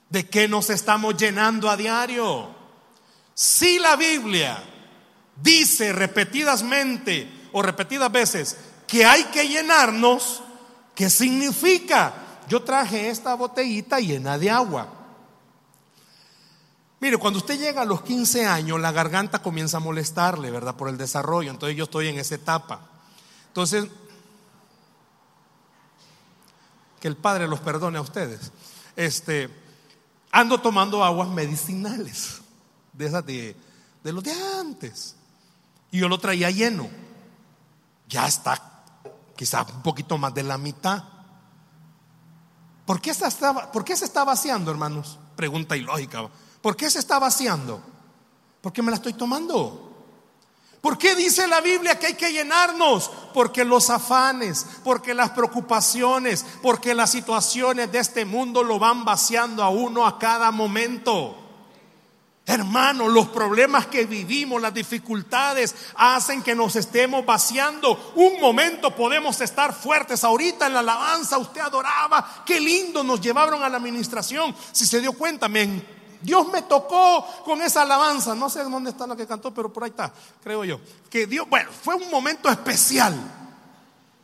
¿De 0.08 0.26
qué 0.30 0.49
nos 0.49 0.70
estamos 0.70 1.18
llenando 1.18 1.68
a 1.68 1.76
diario? 1.76 2.54
Si 3.35 3.78
la 3.78 3.96
Biblia 3.96 4.64
dice 5.42 5.92
repetidamente 5.92 7.49
o 7.52 7.61
repetidas 7.61 8.11
veces 8.11 8.56
que 8.87 9.04
hay 9.04 9.25
que 9.25 9.46
llenarnos, 9.46 10.42
¿qué 10.94 11.11
significa? 11.11 12.14
Yo 12.49 12.62
traje 12.62 13.11
esta 13.11 13.35
botellita 13.35 14.00
llena 14.00 14.38
de 14.38 14.49
agua. 14.50 14.95
Mire, 17.06 17.18
cuando 17.18 17.38
usted 17.38 17.56
llega 17.56 17.82
a 17.82 17.84
los 17.84 18.02
15 18.02 18.46
años, 18.46 18.80
la 18.80 18.90
garganta 18.90 19.40
comienza 19.40 19.76
a 19.76 19.80
molestarle, 19.80 20.50
¿verdad? 20.50 20.75
Por 20.75 20.88
el 20.88 20.98
desarrollo. 20.98 21.52
Entonces 21.52 21.76
yo 21.76 21.84
estoy 21.84 22.08
en 22.08 22.18
esa 22.18 22.34
etapa. 22.34 22.80
Entonces, 23.46 23.86
que 26.98 27.06
el 27.06 27.16
Padre 27.16 27.46
los 27.46 27.60
perdone 27.60 27.98
a 27.98 28.00
ustedes. 28.00 28.50
Este, 28.96 29.48
ando 30.32 30.60
tomando 30.60 31.04
aguas 31.04 31.28
medicinales, 31.28 32.40
de 32.92 33.06
esas 33.06 33.25
de, 33.25 33.54
de 34.02 34.12
los 34.12 34.25
de 34.25 34.32
antes. 34.58 35.14
Y 35.92 36.00
yo 36.00 36.08
lo 36.08 36.18
traía 36.18 36.50
lleno. 36.50 36.90
Ya 38.08 38.26
está, 38.26 38.82
quizás 39.36 39.64
un 39.72 39.82
poquito 39.82 40.18
más 40.18 40.34
de 40.34 40.42
la 40.42 40.58
mitad. 40.58 41.04
¿Por 42.84 43.00
qué, 43.00 43.14
se 43.14 43.28
está, 43.28 43.70
¿Por 43.70 43.84
qué 43.84 43.96
se 43.96 44.06
está 44.06 44.25
vaciando, 44.25 44.72
hermanos? 44.72 45.20
Pregunta 45.36 45.76
ilógica. 45.76 46.28
¿Por 46.66 46.76
qué 46.76 46.90
se 46.90 46.99
está 46.99 47.20
vaciando? 47.20 47.80
Porque 48.61 48.82
me 48.82 48.90
la 48.90 48.96
estoy 48.96 49.12
tomando. 49.12 50.18
¿Por 50.80 50.99
qué 50.99 51.14
dice 51.14 51.46
la 51.46 51.61
Biblia 51.61 51.96
que 51.96 52.08
hay 52.08 52.14
que 52.14 52.32
llenarnos? 52.32 53.08
Porque 53.32 53.64
los 53.64 53.88
afanes, 53.88 54.66
porque 54.82 55.14
las 55.14 55.30
preocupaciones, 55.30 56.44
porque 56.62 56.92
las 56.92 57.12
situaciones 57.12 57.92
de 57.92 58.00
este 58.00 58.25
mundo 58.25 58.64
lo 58.64 58.80
van 58.80 59.04
vaciando 59.04 59.62
a 59.62 59.68
uno 59.68 60.04
a 60.04 60.18
cada 60.18 60.50
momento. 60.50 61.37
Hermano, 62.44 63.08
los 63.08 63.28
problemas 63.28 63.87
que 63.87 64.04
vivimos, 64.04 64.61
las 64.61 64.75
dificultades 64.75 65.73
hacen 65.94 66.42
que 66.42 66.56
nos 66.56 66.75
estemos 66.75 67.25
vaciando. 67.25 68.12
Un 68.16 68.40
momento 68.40 68.92
podemos 68.92 69.40
estar 69.40 69.73
fuertes. 69.73 70.25
Ahorita 70.25 70.66
en 70.66 70.73
la 70.73 70.80
alabanza 70.80 71.38
usted 71.38 71.61
adoraba. 71.61 72.42
Qué 72.44 72.58
lindo 72.58 73.04
nos 73.04 73.20
llevaron 73.20 73.62
a 73.62 73.68
la 73.68 73.76
administración. 73.76 74.52
Si 74.73 74.85
se 74.85 75.00
dio 75.00 75.12
cuenta, 75.12 75.49
me 75.49 75.94
Dios 76.26 76.49
me 76.49 76.62
tocó 76.62 77.25
con 77.45 77.62
esa 77.62 77.83
alabanza. 77.83 78.35
No 78.35 78.50
sé 78.50 78.64
dónde 78.64 78.90
está 78.90 79.06
la 79.06 79.14
que 79.14 79.28
cantó, 79.28 79.54
pero 79.54 79.73
por 79.73 79.85
ahí 79.85 79.90
está, 79.90 80.12
creo 80.42 80.64
yo. 80.64 80.80
Que 81.09 81.25
Dios, 81.25 81.49
bueno, 81.49 81.71
fue 81.71 81.95
un 81.95 82.11
momento 82.11 82.49
especial. 82.49 83.14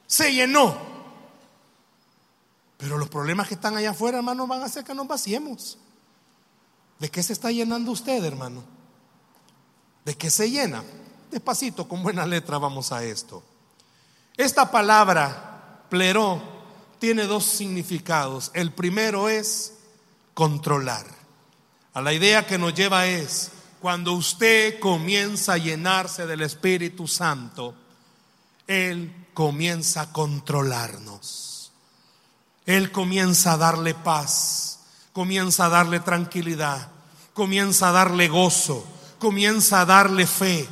Se 0.04 0.32
llenó. 0.34 0.76
Pero 2.76 2.98
los 2.98 3.08
problemas 3.08 3.46
que 3.46 3.54
están 3.54 3.76
allá 3.76 3.90
afuera, 3.90 4.18
hermano, 4.18 4.48
van 4.48 4.62
a 4.62 4.64
hacer 4.64 4.82
que 4.82 4.96
nos 4.96 5.06
vaciemos. 5.06 5.78
¿De 6.98 7.08
qué 7.08 7.22
se 7.22 7.34
está 7.34 7.52
llenando 7.52 7.92
usted, 7.92 8.24
hermano? 8.24 8.64
¿De 10.04 10.16
qué 10.16 10.28
se 10.28 10.50
llena? 10.50 10.82
Despacito, 11.30 11.86
con 11.86 12.02
buena 12.02 12.26
letra, 12.26 12.58
vamos 12.58 12.90
a 12.90 13.04
esto. 13.04 13.44
Esta 14.36 14.72
palabra, 14.72 15.84
pleró, 15.88 16.42
tiene 16.98 17.26
dos 17.26 17.44
significados. 17.44 18.50
El 18.54 18.72
primero 18.72 19.28
es 19.28 19.74
controlar. 20.34 21.21
A 21.94 22.00
la 22.00 22.12
idea 22.12 22.46
que 22.46 22.58
nos 22.58 22.74
lleva 22.74 23.06
es, 23.06 23.50
cuando 23.80 24.12
usted 24.12 24.78
comienza 24.80 25.54
a 25.54 25.58
llenarse 25.58 26.26
del 26.26 26.42
Espíritu 26.42 27.06
Santo, 27.06 27.74
Él 28.66 29.12
comienza 29.34 30.02
a 30.02 30.12
controlarnos. 30.12 31.70
Él 32.64 32.92
comienza 32.92 33.52
a 33.52 33.56
darle 33.56 33.94
paz. 33.94 34.68
comienza 35.12 35.66
a 35.66 35.68
darle 35.68 36.00
tranquilidad, 36.00 36.88
comienza 37.34 37.90
a 37.90 37.92
darle 37.92 38.28
gozo, 38.28 38.82
comienza 39.18 39.82
a 39.82 39.84
darle 39.84 40.26
fe. 40.26 40.66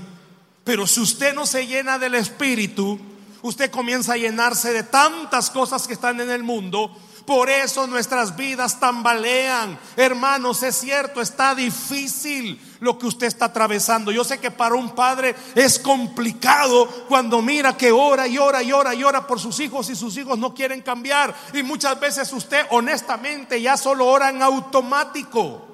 Pero 0.64 0.86
si 0.86 1.00
usted 1.00 1.34
no 1.34 1.44
se 1.44 1.66
llena 1.66 1.98
del 1.98 2.14
Espíritu, 2.14 2.98
usted 3.42 3.70
comienza 3.70 4.14
a 4.14 4.16
llenarse 4.16 4.72
de 4.72 4.82
tantas 4.82 5.50
cosas 5.50 5.86
que 5.86 5.92
están 5.92 6.20
en 6.22 6.30
el 6.30 6.42
mundo. 6.42 6.96
Por 7.30 7.48
eso 7.48 7.86
nuestras 7.86 8.34
vidas 8.34 8.80
tambalean. 8.80 9.78
Hermanos, 9.94 10.64
es 10.64 10.74
cierto, 10.74 11.20
está 11.20 11.54
difícil 11.54 12.60
lo 12.80 12.98
que 12.98 13.06
usted 13.06 13.28
está 13.28 13.44
atravesando. 13.44 14.10
Yo 14.10 14.24
sé 14.24 14.40
que 14.40 14.50
para 14.50 14.74
un 14.74 14.96
padre 14.96 15.36
es 15.54 15.78
complicado 15.78 16.88
cuando 17.06 17.40
mira 17.40 17.76
que 17.76 17.92
ora 17.92 18.26
y 18.26 18.36
ora 18.36 18.64
y 18.64 18.72
ora 18.72 18.94
y 18.96 19.04
ora 19.04 19.28
por 19.28 19.38
sus 19.38 19.60
hijos 19.60 19.88
y 19.90 19.94
sus 19.94 20.16
hijos 20.16 20.40
no 20.40 20.52
quieren 20.52 20.82
cambiar. 20.82 21.32
Y 21.54 21.62
muchas 21.62 22.00
veces 22.00 22.32
usted 22.32 22.66
honestamente 22.70 23.62
ya 23.62 23.76
solo 23.76 24.08
ora 24.08 24.30
en 24.30 24.42
automático. 24.42 25.68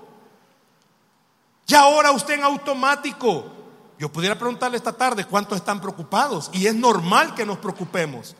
Ya 1.66 1.86
ora 1.86 2.10
usted 2.10 2.34
en 2.34 2.44
automático. 2.44 3.46
Yo 3.98 4.12
pudiera 4.12 4.38
preguntarle 4.38 4.76
esta 4.76 4.92
tarde 4.92 5.24
cuántos 5.24 5.56
están 5.56 5.80
preocupados 5.80 6.50
y 6.52 6.66
es 6.66 6.74
normal 6.74 7.34
que 7.34 7.46
nos 7.46 7.56
preocupemos. 7.56 8.36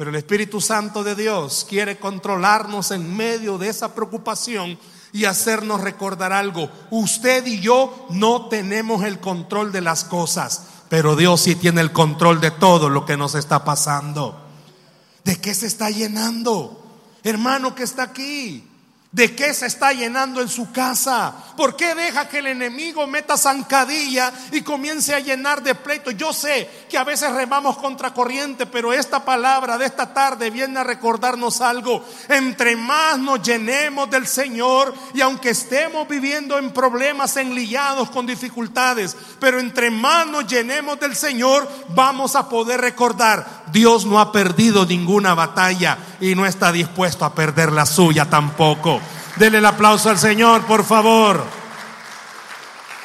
Pero 0.00 0.08
el 0.08 0.16
Espíritu 0.16 0.62
Santo 0.62 1.04
de 1.04 1.14
Dios 1.14 1.66
quiere 1.68 1.98
controlarnos 1.98 2.90
en 2.90 3.14
medio 3.14 3.58
de 3.58 3.68
esa 3.68 3.94
preocupación 3.94 4.78
y 5.12 5.26
hacernos 5.26 5.82
recordar 5.82 6.32
algo. 6.32 6.70
Usted 6.88 7.46
y 7.46 7.60
yo 7.60 8.06
no 8.08 8.48
tenemos 8.48 9.04
el 9.04 9.20
control 9.20 9.72
de 9.72 9.82
las 9.82 10.04
cosas, 10.04 10.62
pero 10.88 11.16
Dios 11.16 11.42
sí 11.42 11.54
tiene 11.54 11.82
el 11.82 11.92
control 11.92 12.40
de 12.40 12.50
todo 12.50 12.88
lo 12.88 13.04
que 13.04 13.18
nos 13.18 13.34
está 13.34 13.62
pasando. 13.62 14.40
¿De 15.22 15.38
qué 15.38 15.54
se 15.54 15.66
está 15.66 15.90
llenando? 15.90 16.82
Hermano 17.22 17.74
que 17.74 17.82
está 17.82 18.04
aquí, 18.04 18.69
¿De 19.12 19.34
qué 19.34 19.52
se 19.52 19.66
está 19.66 19.92
llenando 19.92 20.40
en 20.40 20.48
su 20.48 20.70
casa? 20.70 21.34
¿Por 21.56 21.74
qué 21.74 21.96
deja 21.96 22.28
que 22.28 22.38
el 22.38 22.46
enemigo 22.46 23.08
meta 23.08 23.36
zancadilla 23.36 24.32
y 24.52 24.62
comience 24.62 25.12
a 25.12 25.18
llenar 25.18 25.64
de 25.64 25.74
pleito? 25.74 26.12
Yo 26.12 26.32
sé 26.32 26.70
que 26.88 26.96
a 26.96 27.02
veces 27.02 27.32
remamos 27.32 27.76
contra 27.78 28.14
corriente, 28.14 28.66
pero 28.66 28.92
esta 28.92 29.24
palabra 29.24 29.76
de 29.78 29.86
esta 29.86 30.14
tarde 30.14 30.50
viene 30.50 30.78
a 30.78 30.84
recordarnos 30.84 31.60
algo. 31.60 32.04
Entre 32.28 32.76
más 32.76 33.18
nos 33.18 33.42
llenemos 33.42 34.08
del 34.08 34.28
Señor 34.28 34.94
y 35.12 35.20
aunque 35.22 35.50
estemos 35.50 36.06
viviendo 36.06 36.56
en 36.56 36.72
problemas 36.72 37.36
enlillados 37.36 38.10
con 38.10 38.26
dificultades, 38.26 39.16
pero 39.40 39.58
entre 39.58 39.90
más 39.90 40.28
nos 40.28 40.46
llenemos 40.46 41.00
del 41.00 41.16
Señor, 41.16 41.68
vamos 41.88 42.36
a 42.36 42.48
poder 42.48 42.80
recordar, 42.80 43.59
Dios 43.72 44.04
no 44.04 44.20
ha 44.20 44.32
perdido 44.32 44.86
ninguna 44.86 45.34
batalla 45.34 45.98
y 46.20 46.34
no 46.34 46.46
está 46.46 46.72
dispuesto 46.72 47.24
a 47.24 47.34
perder 47.34 47.72
la 47.72 47.86
suya 47.86 48.28
tampoco. 48.28 49.00
Dele 49.36 49.58
el 49.58 49.66
aplauso 49.66 50.10
al 50.10 50.18
Señor, 50.18 50.62
por 50.62 50.84
favor. 50.84 51.44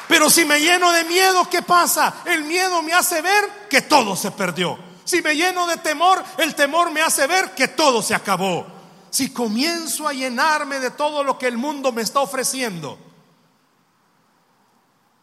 Pero 0.08 0.30
si 0.30 0.44
me 0.44 0.60
lleno 0.60 0.92
de 0.92 1.04
miedo, 1.04 1.48
¿qué 1.50 1.62
pasa? 1.62 2.14
El 2.24 2.44
miedo 2.44 2.82
me 2.82 2.92
hace 2.92 3.20
ver 3.22 3.66
que 3.68 3.82
todo 3.82 4.14
se 4.16 4.30
perdió. 4.30 4.78
Si 5.04 5.22
me 5.22 5.34
lleno 5.34 5.66
de 5.66 5.76
temor, 5.78 6.22
el 6.38 6.54
temor 6.54 6.90
me 6.90 7.00
hace 7.00 7.26
ver 7.26 7.54
que 7.54 7.68
todo 7.68 8.02
se 8.02 8.14
acabó. 8.14 8.66
Si 9.10 9.30
comienzo 9.30 10.06
a 10.06 10.12
llenarme 10.12 10.78
de 10.78 10.90
todo 10.90 11.24
lo 11.24 11.38
que 11.38 11.46
el 11.46 11.56
mundo 11.56 11.92
me 11.92 12.02
está 12.02 12.20
ofreciendo, 12.20 12.98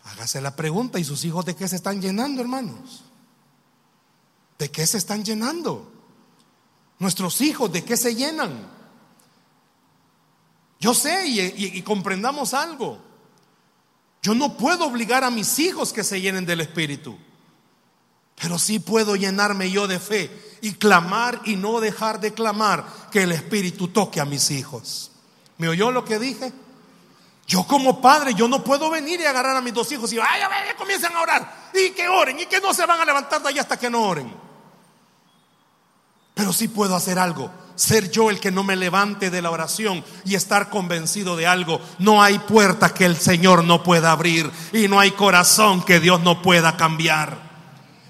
hágase 0.05 0.41
la 0.41 0.55
pregunta, 0.55 0.99
¿y 0.99 1.03
sus 1.03 1.23
hijos 1.25 1.45
de 1.45 1.55
qué 1.55 1.67
se 1.67 1.75
están 1.75 2.01
llenando, 2.01 2.41
hermanos? 2.41 3.03
¿De 4.57 4.69
qué 4.69 4.85
se 4.85 4.97
están 4.97 5.23
llenando? 5.23 5.91
Nuestros 6.99 7.41
hijos, 7.41 7.71
¿de 7.71 7.83
qué 7.83 7.97
se 7.97 8.15
llenan? 8.15 8.69
Yo 10.79 10.93
sé 10.93 11.25
y, 11.27 11.81
comprendamos 11.81 12.53
algo. 12.53 12.99
Yo 14.21 14.33
no 14.35 14.57
puedo 14.57 14.85
obligar 14.85 15.23
a 15.23 15.31
mis 15.31 15.59
hijos 15.59 15.93
que 15.93 16.03
se 16.03 16.21
llenen 16.21 16.45
del 16.45 16.61
Espíritu, 16.61 17.17
pero 18.41 18.57
sí 18.57 18.79
puedo 18.79 19.15
llenarme 19.15 19.69
yo 19.69 19.87
de 19.87 19.99
fe 19.99 20.57
y 20.61 20.73
clamar 20.73 21.41
y 21.45 21.55
no 21.55 21.79
dejar 21.79 22.19
de 22.19 22.33
clamar 22.33 22.85
que 23.11 23.23
el 23.23 23.31
Espíritu 23.31 23.89
toque 23.89 24.21
a 24.21 24.25
mis 24.25 24.51
hijos. 24.51 25.11
¿Me 25.57 25.69
oyó 25.69 25.91
lo 25.91 26.05
que 26.05 26.19
dije? 26.19 26.53
Yo 27.45 27.63
como 27.65 28.01
padre, 28.01 28.33
yo 28.33 28.47
no 28.47 28.63
puedo 28.63 28.89
venir 28.89 29.19
y 29.19 29.25
agarrar 29.25 29.55
a 29.57 29.61
mis 29.61 29.73
dos 29.73 29.91
hijos 29.91 30.11
y 30.13 30.19
ay, 30.19 30.41
a 30.41 30.47
ver, 30.47 30.75
comienzan 30.75 31.15
a 31.15 31.21
orar 31.21 31.69
y 31.73 31.91
que 31.91 32.07
oren 32.07 32.39
y 32.39 32.45
que 32.45 32.61
no 32.61 32.73
se 32.73 32.85
van 32.85 33.01
a 33.01 33.05
levantar 33.05 33.41
de 33.41 33.49
ahí 33.49 33.59
hasta 33.59 33.77
que 33.77 33.89
no 33.89 34.03
oren. 34.03 34.33
Pero 36.33 36.53
sí 36.53 36.67
puedo 36.67 36.95
hacer 36.95 37.19
algo 37.19 37.51
ser 37.75 38.11
yo 38.11 38.29
el 38.29 38.39
que 38.39 38.51
no 38.51 38.63
me 38.63 38.75
levante 38.75 39.29
de 39.29 39.41
la 39.41 39.51
oración 39.51 40.03
y 40.25 40.35
estar 40.35 40.69
convencido 40.69 41.35
de 41.35 41.47
algo. 41.47 41.81
No 41.99 42.21
hay 42.21 42.39
puerta 42.39 42.93
que 42.93 43.05
el 43.05 43.17
Señor 43.17 43.63
no 43.63 43.83
pueda 43.83 44.11
abrir 44.11 44.49
y 44.71 44.87
no 44.87 44.99
hay 44.99 45.11
corazón 45.11 45.83
que 45.83 45.99
Dios 45.99 46.21
no 46.21 46.41
pueda 46.41 46.77
cambiar. 46.77 47.52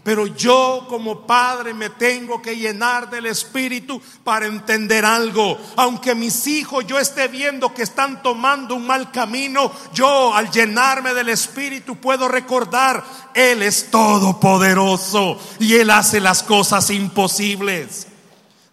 Pero 0.03 0.27
yo 0.27 0.85
como 0.89 1.25
padre 1.25 1.73
me 1.73 1.89
tengo 1.89 2.41
que 2.41 2.57
llenar 2.57 3.09
del 3.09 3.25
Espíritu 3.25 4.01
para 4.23 4.47
entender 4.47 5.05
algo. 5.05 5.57
Aunque 5.77 6.13
mis 6.13 6.45
hijos 6.45 6.85
yo 6.85 6.99
esté 6.99 7.29
viendo 7.29 7.73
que 7.73 7.83
están 7.83 8.21
tomando 8.21 8.75
un 8.75 8.85
mal 8.85 9.11
camino, 9.11 9.71
yo 9.93 10.33
al 10.33 10.51
llenarme 10.51 11.13
del 11.13 11.29
Espíritu 11.29 11.95
puedo 11.95 12.27
recordar, 12.27 13.01
Él 13.33 13.63
es 13.63 13.91
todopoderoso 13.91 15.39
y 15.59 15.75
Él 15.75 15.89
hace 15.89 16.19
las 16.19 16.43
cosas 16.43 16.89
imposibles. 16.89 18.07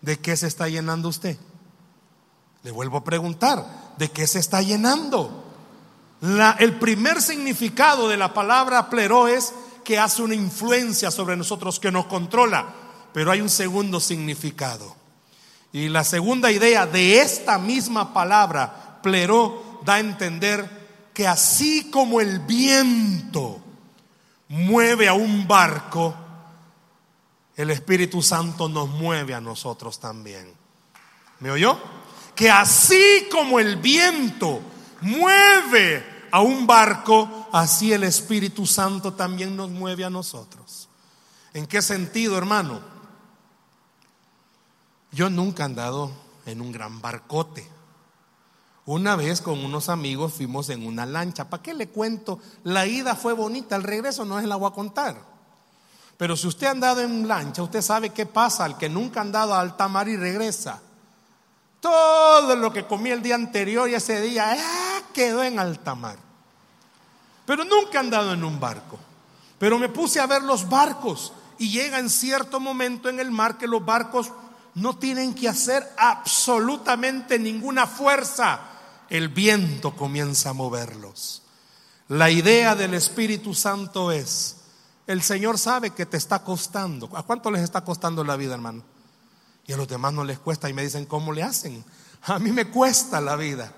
¿De 0.00 0.18
qué 0.18 0.36
se 0.36 0.48
está 0.48 0.68
llenando 0.68 1.08
usted? 1.08 1.36
Le 2.64 2.72
vuelvo 2.72 2.98
a 2.98 3.04
preguntar, 3.04 3.94
¿de 3.98 4.10
qué 4.10 4.26
se 4.26 4.40
está 4.40 4.62
llenando? 4.62 5.46
el 6.58 6.78
primer 6.78 7.22
significado 7.22 8.06
de 8.06 8.18
la 8.18 8.34
palabra 8.34 8.90
plero 8.90 9.26
es 9.26 9.54
que 9.84 9.98
hace 9.98 10.22
una 10.22 10.34
influencia 10.34 11.10
sobre 11.10 11.36
nosotros, 11.36 11.80
que 11.80 11.90
nos 11.90 12.06
controla. 12.06 12.66
Pero 13.12 13.30
hay 13.30 13.40
un 13.40 13.48
segundo 13.48 14.00
significado. 14.00 14.96
Y 15.72 15.88
la 15.88 16.04
segunda 16.04 16.50
idea 16.50 16.86
de 16.86 17.20
esta 17.20 17.58
misma 17.58 18.12
palabra, 18.12 19.00
plero, 19.02 19.80
da 19.84 19.94
a 19.94 20.00
entender 20.00 21.10
que 21.14 21.26
así 21.26 21.90
como 21.90 22.20
el 22.20 22.40
viento 22.40 23.60
mueve 24.48 25.08
a 25.08 25.14
un 25.14 25.46
barco, 25.46 26.14
el 27.56 27.70
Espíritu 27.70 28.22
Santo 28.22 28.68
nos 28.68 28.88
mueve 28.88 29.34
a 29.34 29.40
nosotros 29.40 30.00
también. 30.00 30.52
¿Me 31.40 31.50
oyó? 31.50 31.78
Que 32.34 32.50
así 32.50 33.28
como 33.30 33.60
el 33.60 33.76
viento 33.76 34.60
mueve 35.02 36.26
a 36.30 36.40
un 36.40 36.66
barco, 36.66 37.39
así 37.52 37.92
el 37.92 38.04
Espíritu 38.04 38.66
Santo 38.66 39.12
también 39.14 39.56
nos 39.56 39.70
mueve 39.70 40.04
a 40.04 40.10
nosotros. 40.10 40.88
¿En 41.52 41.66
qué 41.66 41.82
sentido, 41.82 42.38
hermano? 42.38 42.80
Yo 45.12 45.28
nunca 45.30 45.62
he 45.62 45.66
andado 45.66 46.10
en 46.46 46.60
un 46.60 46.72
gran 46.72 47.00
barcote. 47.00 47.66
Una 48.86 49.16
vez 49.16 49.40
con 49.40 49.64
unos 49.64 49.88
amigos 49.88 50.34
fuimos 50.34 50.68
en 50.68 50.86
una 50.86 51.06
lancha. 51.06 51.48
¿Para 51.48 51.62
qué 51.62 51.74
le 51.74 51.88
cuento? 51.88 52.38
La 52.64 52.86
ida 52.86 53.14
fue 53.14 53.32
bonita, 53.32 53.76
el 53.76 53.82
regreso 53.82 54.24
no 54.24 54.38
es 54.38 54.46
la 54.46 54.56
voy 54.56 54.70
a 54.70 54.74
contar. 54.74 55.16
Pero 56.16 56.36
si 56.36 56.46
usted 56.46 56.66
ha 56.66 56.72
andado 56.72 57.00
en 57.00 57.26
lancha, 57.26 57.62
usted 57.62 57.82
sabe 57.82 58.10
qué 58.10 58.26
pasa 58.26 58.64
al 58.64 58.76
que 58.76 58.88
nunca 58.88 59.20
ha 59.20 59.22
andado 59.22 59.54
a 59.54 59.60
alta 59.60 59.88
mar 59.88 60.08
y 60.08 60.16
regresa. 60.16 60.80
Todo 61.80 62.56
lo 62.56 62.72
que 62.72 62.86
comí 62.86 63.10
el 63.10 63.22
día 63.22 63.36
anterior 63.36 63.88
y 63.88 63.94
ese 63.94 64.20
día 64.20 64.52
ah, 64.52 65.02
quedó 65.14 65.42
en 65.42 65.58
alta 65.58 65.94
mar. 65.94 66.29
Pero 67.50 67.64
nunca 67.64 67.98
ha 67.98 68.02
andado 68.02 68.32
en 68.32 68.44
un 68.44 68.60
barco. 68.60 68.96
Pero 69.58 69.76
me 69.76 69.88
puse 69.88 70.20
a 70.20 70.26
ver 70.28 70.40
los 70.40 70.68
barcos 70.68 71.32
y 71.58 71.68
llega 71.68 71.98
en 71.98 72.08
cierto 72.08 72.60
momento 72.60 73.08
en 73.08 73.18
el 73.18 73.32
mar 73.32 73.58
que 73.58 73.66
los 73.66 73.84
barcos 73.84 74.30
no 74.76 74.96
tienen 74.98 75.34
que 75.34 75.48
hacer 75.48 75.84
absolutamente 75.96 77.40
ninguna 77.40 77.88
fuerza. 77.88 78.60
El 79.08 79.30
viento 79.30 79.96
comienza 79.96 80.50
a 80.50 80.52
moverlos. 80.52 81.42
La 82.06 82.30
idea 82.30 82.76
del 82.76 82.94
Espíritu 82.94 83.52
Santo 83.52 84.12
es, 84.12 84.58
el 85.08 85.20
Señor 85.20 85.58
sabe 85.58 85.90
que 85.90 86.06
te 86.06 86.18
está 86.18 86.44
costando. 86.44 87.10
¿A 87.16 87.24
cuánto 87.24 87.50
les 87.50 87.62
está 87.62 87.80
costando 87.80 88.22
la 88.22 88.36
vida, 88.36 88.54
hermano? 88.54 88.84
Y 89.66 89.72
a 89.72 89.76
los 89.76 89.88
demás 89.88 90.12
no 90.12 90.22
les 90.22 90.38
cuesta 90.38 90.70
y 90.70 90.72
me 90.72 90.84
dicen, 90.84 91.04
¿cómo 91.04 91.32
le 91.32 91.42
hacen? 91.42 91.84
A 92.22 92.38
mí 92.38 92.52
me 92.52 92.66
cuesta 92.66 93.20
la 93.20 93.34
vida. 93.34 93.72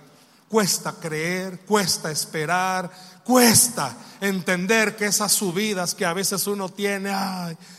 Cuesta 0.47 0.93
creer, 0.93 1.61
cuesta 1.61 2.11
esperar, 2.11 2.91
cuesta 3.25 3.97
entender 4.21 4.95
que 4.95 5.07
esas 5.07 5.33
subidas 5.33 5.95
que 5.95 6.07
a 6.07 6.13
veces 6.13 6.47
uno 6.47 6.69
tiene, 6.69 7.13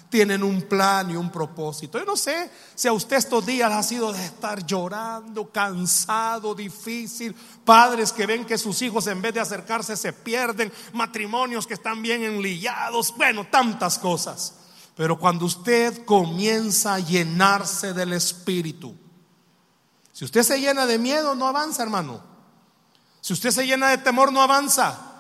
tienen 0.10 0.44
un 0.44 0.64
plan 0.64 1.10
y 1.10 1.16
un 1.16 1.32
propósito. 1.32 1.98
Yo 1.98 2.06
no 2.06 2.18
sé 2.18 2.52
si 2.76 2.88
a 2.88 2.94
usted 2.94 3.16
estos 3.16 3.46
días 3.46 3.72
ha 3.72 3.82
sido 3.82 4.12
de 4.12 4.26
estar 4.26 4.66
llorando, 4.66 5.50
cansado, 5.50 6.54
difícil, 6.54 7.34
padres 7.64 8.12
que 8.12 8.26
ven 8.26 8.46
que 8.46 8.58
sus 8.58 8.82
hijos 8.82 9.08
en 9.08 9.22
vez 9.22 9.34
de 9.34 9.40
acercarse 9.40 9.96
se 9.96 10.12
pierden, 10.12 10.72
matrimonios 10.92 11.66
que 11.66 11.76
están 11.76 12.02
bien 12.02 12.24
enlillados, 12.24 13.16
bueno, 13.16 13.48
tantas 13.50 13.98
cosas. 13.98 14.56
Pero 14.96 15.18
cuando 15.18 15.46
usted 15.46 16.04
comienza 16.06 16.96
a 16.96 17.00
llenarse 17.00 17.94
del 17.94 18.14
Espíritu, 18.14 18.96
si 20.12 20.26
usted 20.26 20.44
se 20.44 20.60
llena 20.60 20.86
de 20.86 21.00
miedo, 21.00 21.36
no 21.36 21.48
avanza, 21.48 21.82
hermano. 21.82 22.22
Si 23.22 23.34
usted 23.34 23.50
se 23.52 23.66
llena 23.66 23.90
de 23.90 23.98
temor, 23.98 24.32
no 24.34 24.42
avanza. 24.42 25.13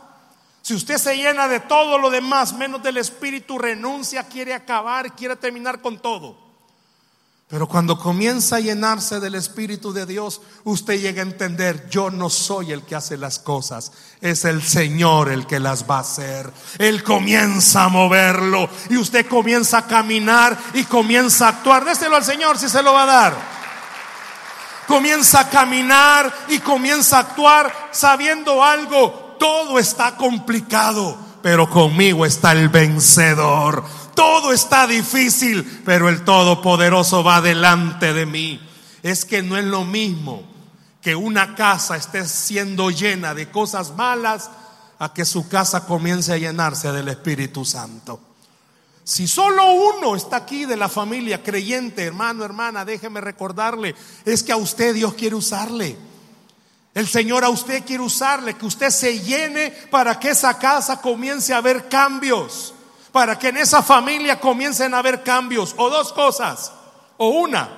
Si 0.63 0.73
usted 0.73 0.97
se 0.97 1.17
llena 1.17 1.49
de 1.49 1.59
todo 1.59 1.97
lo 1.97 2.09
demás, 2.09 2.53
menos 2.53 2.81
del 2.81 2.95
Espíritu, 2.95 3.59
renuncia, 3.59 4.23
quiere 4.23 4.53
acabar, 4.53 5.13
quiere 5.13 5.35
terminar 5.35 5.81
con 5.81 6.01
todo. 6.01 6.37
Pero 7.49 7.67
cuando 7.67 7.99
comienza 7.99 8.55
a 8.55 8.59
llenarse 8.61 9.19
del 9.19 9.35
Espíritu 9.35 9.91
de 9.91 10.05
Dios, 10.05 10.39
usted 10.63 11.01
llega 11.01 11.21
a 11.21 11.25
entender, 11.25 11.89
yo 11.89 12.09
no 12.09 12.29
soy 12.29 12.71
el 12.71 12.83
que 12.83 12.95
hace 12.95 13.17
las 13.17 13.39
cosas, 13.39 13.91
es 14.21 14.45
el 14.45 14.63
Señor 14.63 15.29
el 15.29 15.45
que 15.45 15.59
las 15.59 15.83
va 15.87 15.97
a 15.97 15.99
hacer. 15.99 16.49
Él 16.79 17.03
comienza 17.03 17.83
a 17.83 17.89
moverlo 17.89 18.69
y 18.89 18.95
usted 18.95 19.27
comienza 19.27 19.79
a 19.79 19.87
caminar 19.87 20.57
y 20.75 20.85
comienza 20.85 21.47
a 21.47 21.49
actuar. 21.49 21.83
Déselo 21.83 22.15
al 22.15 22.23
Señor 22.23 22.57
si 22.57 22.69
se 22.69 22.81
lo 22.81 22.93
va 22.93 23.03
a 23.03 23.05
dar. 23.05 23.35
Comienza 24.87 25.41
a 25.41 25.49
caminar 25.49 26.33
y 26.47 26.59
comienza 26.59 27.17
a 27.17 27.19
actuar 27.19 27.89
sabiendo 27.91 28.63
algo. 28.63 29.22
Todo 29.37 29.79
está 29.79 30.15
complicado, 30.17 31.17
pero 31.41 31.69
conmigo 31.69 32.25
está 32.25 32.51
el 32.51 32.69
vencedor. 32.69 33.83
Todo 34.15 34.51
está 34.51 34.87
difícil, 34.87 35.81
pero 35.85 36.09
el 36.09 36.23
Todopoderoso 36.23 37.23
va 37.23 37.41
delante 37.41 38.13
de 38.13 38.25
mí. 38.25 38.61
Es 39.01 39.25
que 39.25 39.41
no 39.41 39.57
es 39.57 39.65
lo 39.65 39.85
mismo 39.85 40.43
que 41.01 41.15
una 41.15 41.55
casa 41.55 41.97
esté 41.97 42.25
siendo 42.27 42.89
llena 42.89 43.33
de 43.33 43.51
cosas 43.51 43.95
malas 43.95 44.49
a 44.99 45.13
que 45.13 45.25
su 45.25 45.49
casa 45.49 45.85
comience 45.85 46.31
a 46.31 46.37
llenarse 46.37 46.91
del 46.91 47.09
Espíritu 47.09 47.65
Santo. 47.65 48.19
Si 49.03 49.27
solo 49.27 49.65
uno 49.73 50.15
está 50.15 50.37
aquí 50.37 50.65
de 50.65 50.77
la 50.77 50.87
familia 50.87 51.43
creyente, 51.43 52.05
hermano, 52.05 52.45
hermana, 52.45 52.85
déjeme 52.85 53.19
recordarle, 53.19 53.95
es 54.23 54.43
que 54.43 54.53
a 54.53 54.57
usted 54.57 54.95
Dios 54.95 55.13
quiere 55.15 55.35
usarle. 55.35 55.97
El 56.93 57.07
Señor 57.07 57.43
a 57.43 57.49
usted 57.49 57.83
quiere 57.85 58.03
usarle, 58.03 58.55
que 58.55 58.65
usted 58.65 58.89
se 58.89 59.19
llene 59.19 59.71
para 59.89 60.19
que 60.19 60.29
esa 60.29 60.57
casa 60.59 61.01
comience 61.01 61.53
a 61.53 61.61
ver 61.61 61.89
cambios 61.89 62.73
para 63.13 63.37
que 63.37 63.49
en 63.49 63.57
esa 63.57 63.83
familia 63.83 64.39
comiencen 64.39 64.93
a 64.93 64.97
haber 64.97 65.23
cambios. 65.23 65.75
O 65.77 65.89
dos 65.89 66.11
cosas. 66.11 66.73
O 67.17 67.27
una. 67.27 67.69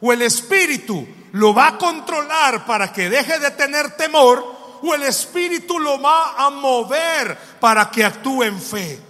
O 0.00 0.12
el 0.12 0.22
espíritu 0.22 1.04
lo 1.32 1.52
va 1.52 1.66
a 1.66 1.78
controlar 1.78 2.64
para 2.64 2.92
que 2.92 3.10
deje 3.10 3.40
de 3.40 3.50
tener 3.50 3.96
temor. 3.96 4.56
O 4.80 4.94
el 4.94 5.02
espíritu 5.02 5.80
lo 5.80 6.00
va 6.00 6.46
a 6.46 6.48
mover 6.50 7.36
para 7.58 7.90
que 7.90 8.04
actúe 8.04 8.44
en 8.44 8.62
fe. 8.62 9.02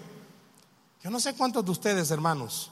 Yo 1.04 1.10
no 1.10 1.20
sé 1.20 1.34
cuántos 1.34 1.62
de 1.66 1.70
ustedes, 1.70 2.10
hermanos, 2.10 2.70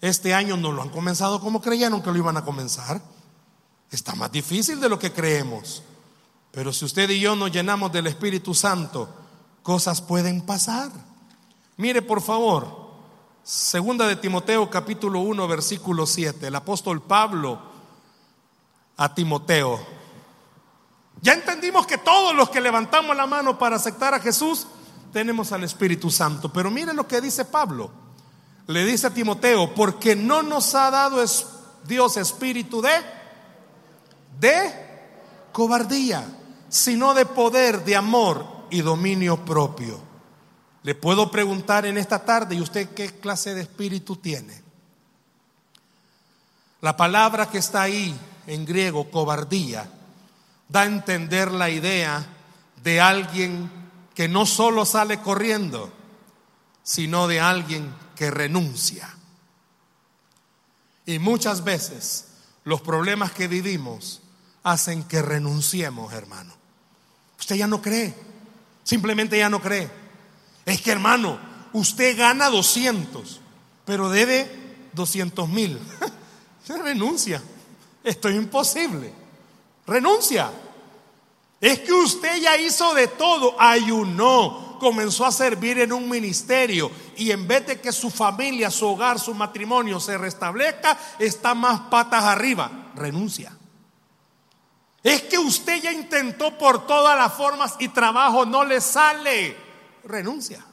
este 0.00 0.32
año 0.32 0.56
no 0.56 0.70
lo 0.70 0.82
han 0.82 0.90
comenzado 0.90 1.40
como 1.40 1.60
creyeron 1.60 2.00
que 2.00 2.12
lo 2.12 2.18
iban 2.18 2.36
a 2.36 2.44
comenzar. 2.44 3.00
Está 3.90 4.14
más 4.14 4.30
difícil 4.30 4.78
de 4.78 4.88
lo 4.88 4.96
que 4.96 5.12
creemos. 5.12 5.82
Pero 6.58 6.72
si 6.72 6.86
usted 6.86 7.08
y 7.10 7.20
yo 7.20 7.36
nos 7.36 7.52
llenamos 7.52 7.92
del 7.92 8.08
Espíritu 8.08 8.52
Santo, 8.52 9.08
cosas 9.62 10.02
pueden 10.02 10.40
pasar. 10.40 10.90
Mire 11.76 12.02
por 12.02 12.20
favor, 12.20 12.96
segunda 13.44 14.08
de 14.08 14.16
Timoteo 14.16 14.68
capítulo 14.68 15.20
1 15.20 15.46
versículo 15.46 16.04
7, 16.04 16.48
el 16.48 16.56
apóstol 16.56 17.00
Pablo 17.00 17.60
a 18.96 19.14
Timoteo. 19.14 19.78
Ya 21.20 21.34
entendimos 21.34 21.86
que 21.86 21.98
todos 21.98 22.34
los 22.34 22.50
que 22.50 22.60
levantamos 22.60 23.16
la 23.16 23.28
mano 23.28 23.56
para 23.56 23.76
aceptar 23.76 24.12
a 24.14 24.18
Jesús 24.18 24.66
tenemos 25.12 25.52
al 25.52 25.62
Espíritu 25.62 26.10
Santo, 26.10 26.52
pero 26.52 26.72
mire 26.72 26.92
lo 26.92 27.06
que 27.06 27.20
dice 27.20 27.44
Pablo. 27.44 27.88
Le 28.66 28.84
dice 28.84 29.06
a 29.06 29.14
Timoteo, 29.14 29.76
porque 29.76 30.16
no 30.16 30.42
nos 30.42 30.74
ha 30.74 30.90
dado 30.90 31.24
Dios 31.84 32.16
espíritu 32.16 32.82
de 32.82 32.90
de 34.40 34.88
cobardía, 35.52 36.37
sino 36.68 37.14
de 37.14 37.26
poder, 37.26 37.84
de 37.84 37.96
amor 37.96 38.46
y 38.70 38.80
dominio 38.80 39.44
propio. 39.44 40.00
Le 40.82 40.94
puedo 40.94 41.30
preguntar 41.30 41.86
en 41.86 41.98
esta 41.98 42.24
tarde, 42.24 42.54
¿y 42.54 42.60
usted 42.60 42.90
qué 42.90 43.18
clase 43.18 43.54
de 43.54 43.62
espíritu 43.62 44.16
tiene? 44.16 44.62
La 46.80 46.96
palabra 46.96 47.50
que 47.50 47.58
está 47.58 47.82
ahí 47.82 48.18
en 48.46 48.64
griego, 48.64 49.10
cobardía, 49.10 49.90
da 50.68 50.82
a 50.82 50.86
entender 50.86 51.50
la 51.50 51.70
idea 51.70 52.26
de 52.82 53.00
alguien 53.00 53.70
que 54.14 54.28
no 54.28 54.46
solo 54.46 54.84
sale 54.84 55.20
corriendo, 55.20 55.92
sino 56.82 57.26
de 57.26 57.40
alguien 57.40 57.94
que 58.14 58.30
renuncia. 58.30 59.14
Y 61.06 61.18
muchas 61.18 61.64
veces 61.64 62.28
los 62.64 62.80
problemas 62.80 63.32
que 63.32 63.48
vivimos 63.48 64.20
hacen 64.62 65.04
que 65.04 65.22
renunciemos, 65.22 66.12
hermano. 66.12 66.57
Usted 67.38 67.56
ya 67.56 67.66
no 67.66 67.80
cree, 67.80 68.14
simplemente 68.82 69.38
ya 69.38 69.48
no 69.48 69.60
cree. 69.60 69.88
Es 70.66 70.80
que 70.82 70.92
hermano, 70.92 71.38
usted 71.72 72.16
gana 72.16 72.50
200, 72.50 73.40
pero 73.84 74.10
debe 74.10 74.48
200 74.92 75.48
mil. 75.48 75.78
renuncia. 76.76 77.42
Esto 78.04 78.28
es 78.28 78.36
imposible. 78.36 79.12
Renuncia. 79.86 80.50
Es 81.60 81.80
que 81.80 81.92
usted 81.92 82.40
ya 82.40 82.56
hizo 82.56 82.94
de 82.94 83.08
todo, 83.08 83.60
ayunó, 83.60 84.76
comenzó 84.78 85.26
a 85.26 85.32
servir 85.32 85.80
en 85.80 85.92
un 85.92 86.08
ministerio 86.08 86.90
y 87.16 87.32
en 87.32 87.48
vez 87.48 87.66
de 87.66 87.80
que 87.80 87.90
su 87.90 88.10
familia, 88.10 88.70
su 88.70 88.86
hogar, 88.86 89.18
su 89.18 89.34
matrimonio 89.34 89.98
se 89.98 90.16
restablezca, 90.16 90.96
está 91.18 91.54
más 91.54 91.80
patas 91.90 92.24
arriba. 92.24 92.92
Renuncia. 92.94 93.57
Es 95.02 95.22
que 95.22 95.38
usted 95.38 95.80
ya 95.80 95.92
intentó 95.92 96.56
por 96.58 96.86
todas 96.86 97.16
las 97.16 97.32
formas 97.34 97.76
y 97.78 97.88
trabajo 97.88 98.44
no 98.44 98.64
le 98.64 98.80
sale 98.80 99.56
renuncia. 100.04 100.64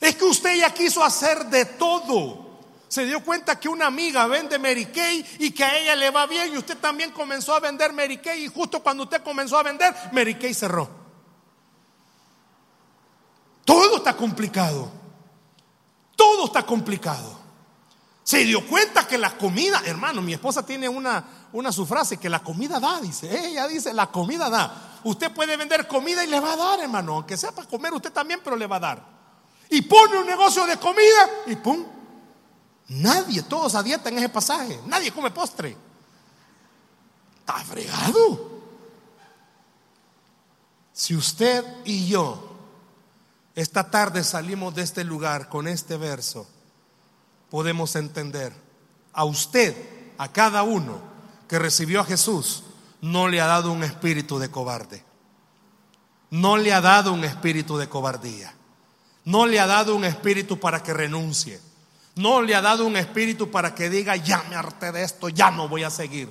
Es 0.00 0.14
que 0.16 0.24
usted 0.24 0.56
ya 0.56 0.72
quiso 0.72 1.02
hacer 1.02 1.46
de 1.46 1.64
todo. 1.64 2.46
Se 2.88 3.04
dio 3.04 3.24
cuenta 3.24 3.58
que 3.58 3.68
una 3.68 3.86
amiga 3.86 4.26
vende 4.26 4.58
Mary 4.58 4.86
Kay 4.86 5.36
y 5.40 5.50
que 5.50 5.64
a 5.64 5.76
ella 5.76 5.96
le 5.96 6.10
va 6.10 6.26
bien 6.26 6.52
y 6.54 6.56
usted 6.56 6.78
también 6.78 7.10
comenzó 7.10 7.54
a 7.54 7.60
vender 7.60 7.92
Mary 7.92 8.18
Kay 8.18 8.44
y 8.44 8.48
justo 8.48 8.80
cuando 8.80 9.02
usted 9.02 9.22
comenzó 9.22 9.58
a 9.58 9.64
vender, 9.64 9.92
Mary 10.12 10.36
Kay 10.36 10.54
cerró. 10.54 10.88
Todo 13.64 13.96
está 13.96 14.16
complicado. 14.16 14.88
Todo 16.14 16.46
está 16.46 16.64
complicado. 16.64 17.45
Se 18.26 18.38
dio 18.38 18.66
cuenta 18.66 19.06
que 19.06 19.18
la 19.18 19.38
comida, 19.38 19.80
hermano, 19.84 20.20
mi 20.20 20.32
esposa 20.32 20.66
tiene 20.66 20.88
una, 20.88 21.22
una 21.52 21.70
su 21.70 21.86
frase, 21.86 22.16
que 22.16 22.28
la 22.28 22.42
comida 22.42 22.80
da, 22.80 23.00
dice. 23.00 23.46
Ella 23.46 23.68
dice, 23.68 23.94
la 23.94 24.10
comida 24.10 24.50
da. 24.50 24.98
Usted 25.04 25.32
puede 25.32 25.56
vender 25.56 25.86
comida 25.86 26.24
y 26.24 26.26
le 26.26 26.40
va 26.40 26.54
a 26.54 26.56
dar, 26.56 26.80
hermano. 26.80 27.14
Aunque 27.14 27.36
sea 27.36 27.52
para 27.52 27.68
comer 27.68 27.94
usted 27.94 28.12
también, 28.12 28.40
pero 28.42 28.56
le 28.56 28.66
va 28.66 28.76
a 28.76 28.80
dar. 28.80 29.06
Y 29.70 29.82
pone 29.82 30.18
un 30.18 30.26
negocio 30.26 30.66
de 30.66 30.76
comida 30.76 31.30
y 31.46 31.54
pum. 31.54 31.86
Nadie, 32.88 33.44
todos 33.44 33.76
a 33.76 33.82
dieta 33.84 34.08
en 34.08 34.18
ese 34.18 34.28
pasaje. 34.28 34.80
Nadie 34.86 35.12
come 35.12 35.30
postre. 35.30 35.76
Está 37.38 37.54
fregado. 37.64 38.50
Si 40.92 41.14
usted 41.14 41.64
y 41.84 42.08
yo 42.08 42.56
esta 43.54 43.88
tarde 43.88 44.24
salimos 44.24 44.74
de 44.74 44.82
este 44.82 45.04
lugar 45.04 45.48
con 45.48 45.68
este 45.68 45.96
verso, 45.96 46.48
podemos 47.56 47.96
entender 47.96 48.52
a 49.14 49.24
usted, 49.24 49.74
a 50.18 50.30
cada 50.30 50.62
uno 50.62 51.00
que 51.48 51.58
recibió 51.58 52.02
a 52.02 52.04
Jesús, 52.04 52.64
no 53.00 53.28
le 53.28 53.40
ha 53.40 53.46
dado 53.46 53.72
un 53.72 53.82
espíritu 53.82 54.38
de 54.38 54.50
cobarde. 54.50 55.02
No 56.28 56.58
le 56.58 56.74
ha 56.74 56.82
dado 56.82 57.14
un 57.14 57.24
espíritu 57.24 57.78
de 57.78 57.88
cobardía. 57.88 58.52
No 59.24 59.46
le 59.46 59.58
ha 59.58 59.66
dado 59.66 59.96
un 59.96 60.04
espíritu 60.04 60.60
para 60.60 60.82
que 60.82 60.92
renuncie. 60.92 61.58
No 62.16 62.42
le 62.42 62.54
ha 62.54 62.60
dado 62.60 62.84
un 62.84 62.94
espíritu 62.94 63.50
para 63.50 63.74
que 63.74 63.88
diga, 63.88 64.16
ya 64.16 64.44
me 64.50 64.56
harté 64.56 64.92
de 64.92 65.02
esto, 65.02 65.30
ya 65.30 65.50
no 65.50 65.66
voy 65.66 65.82
a 65.82 65.88
seguir. 65.88 66.28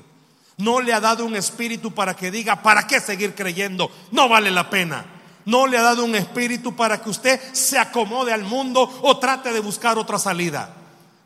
No 0.57 0.79
le 0.79 0.93
ha 0.93 0.99
dado 0.99 1.25
un 1.25 1.35
espíritu 1.35 1.91
para 1.91 2.15
que 2.15 2.29
diga, 2.29 2.61
¿para 2.61 2.85
qué 2.85 2.99
seguir 2.99 3.33
creyendo? 3.33 3.89
No 4.11 4.29
vale 4.29 4.51
la 4.51 4.69
pena. 4.69 5.03
No 5.45 5.65
le 5.65 5.79
ha 5.79 5.81
dado 5.81 6.05
un 6.05 6.13
espíritu 6.13 6.75
para 6.75 7.01
que 7.01 7.09
usted 7.09 7.41
se 7.51 7.79
acomode 7.79 8.31
al 8.31 8.43
mundo 8.43 8.87
o 9.01 9.17
trate 9.17 9.51
de 9.51 9.59
buscar 9.59 9.97
otra 9.97 10.19
salida. 10.19 10.84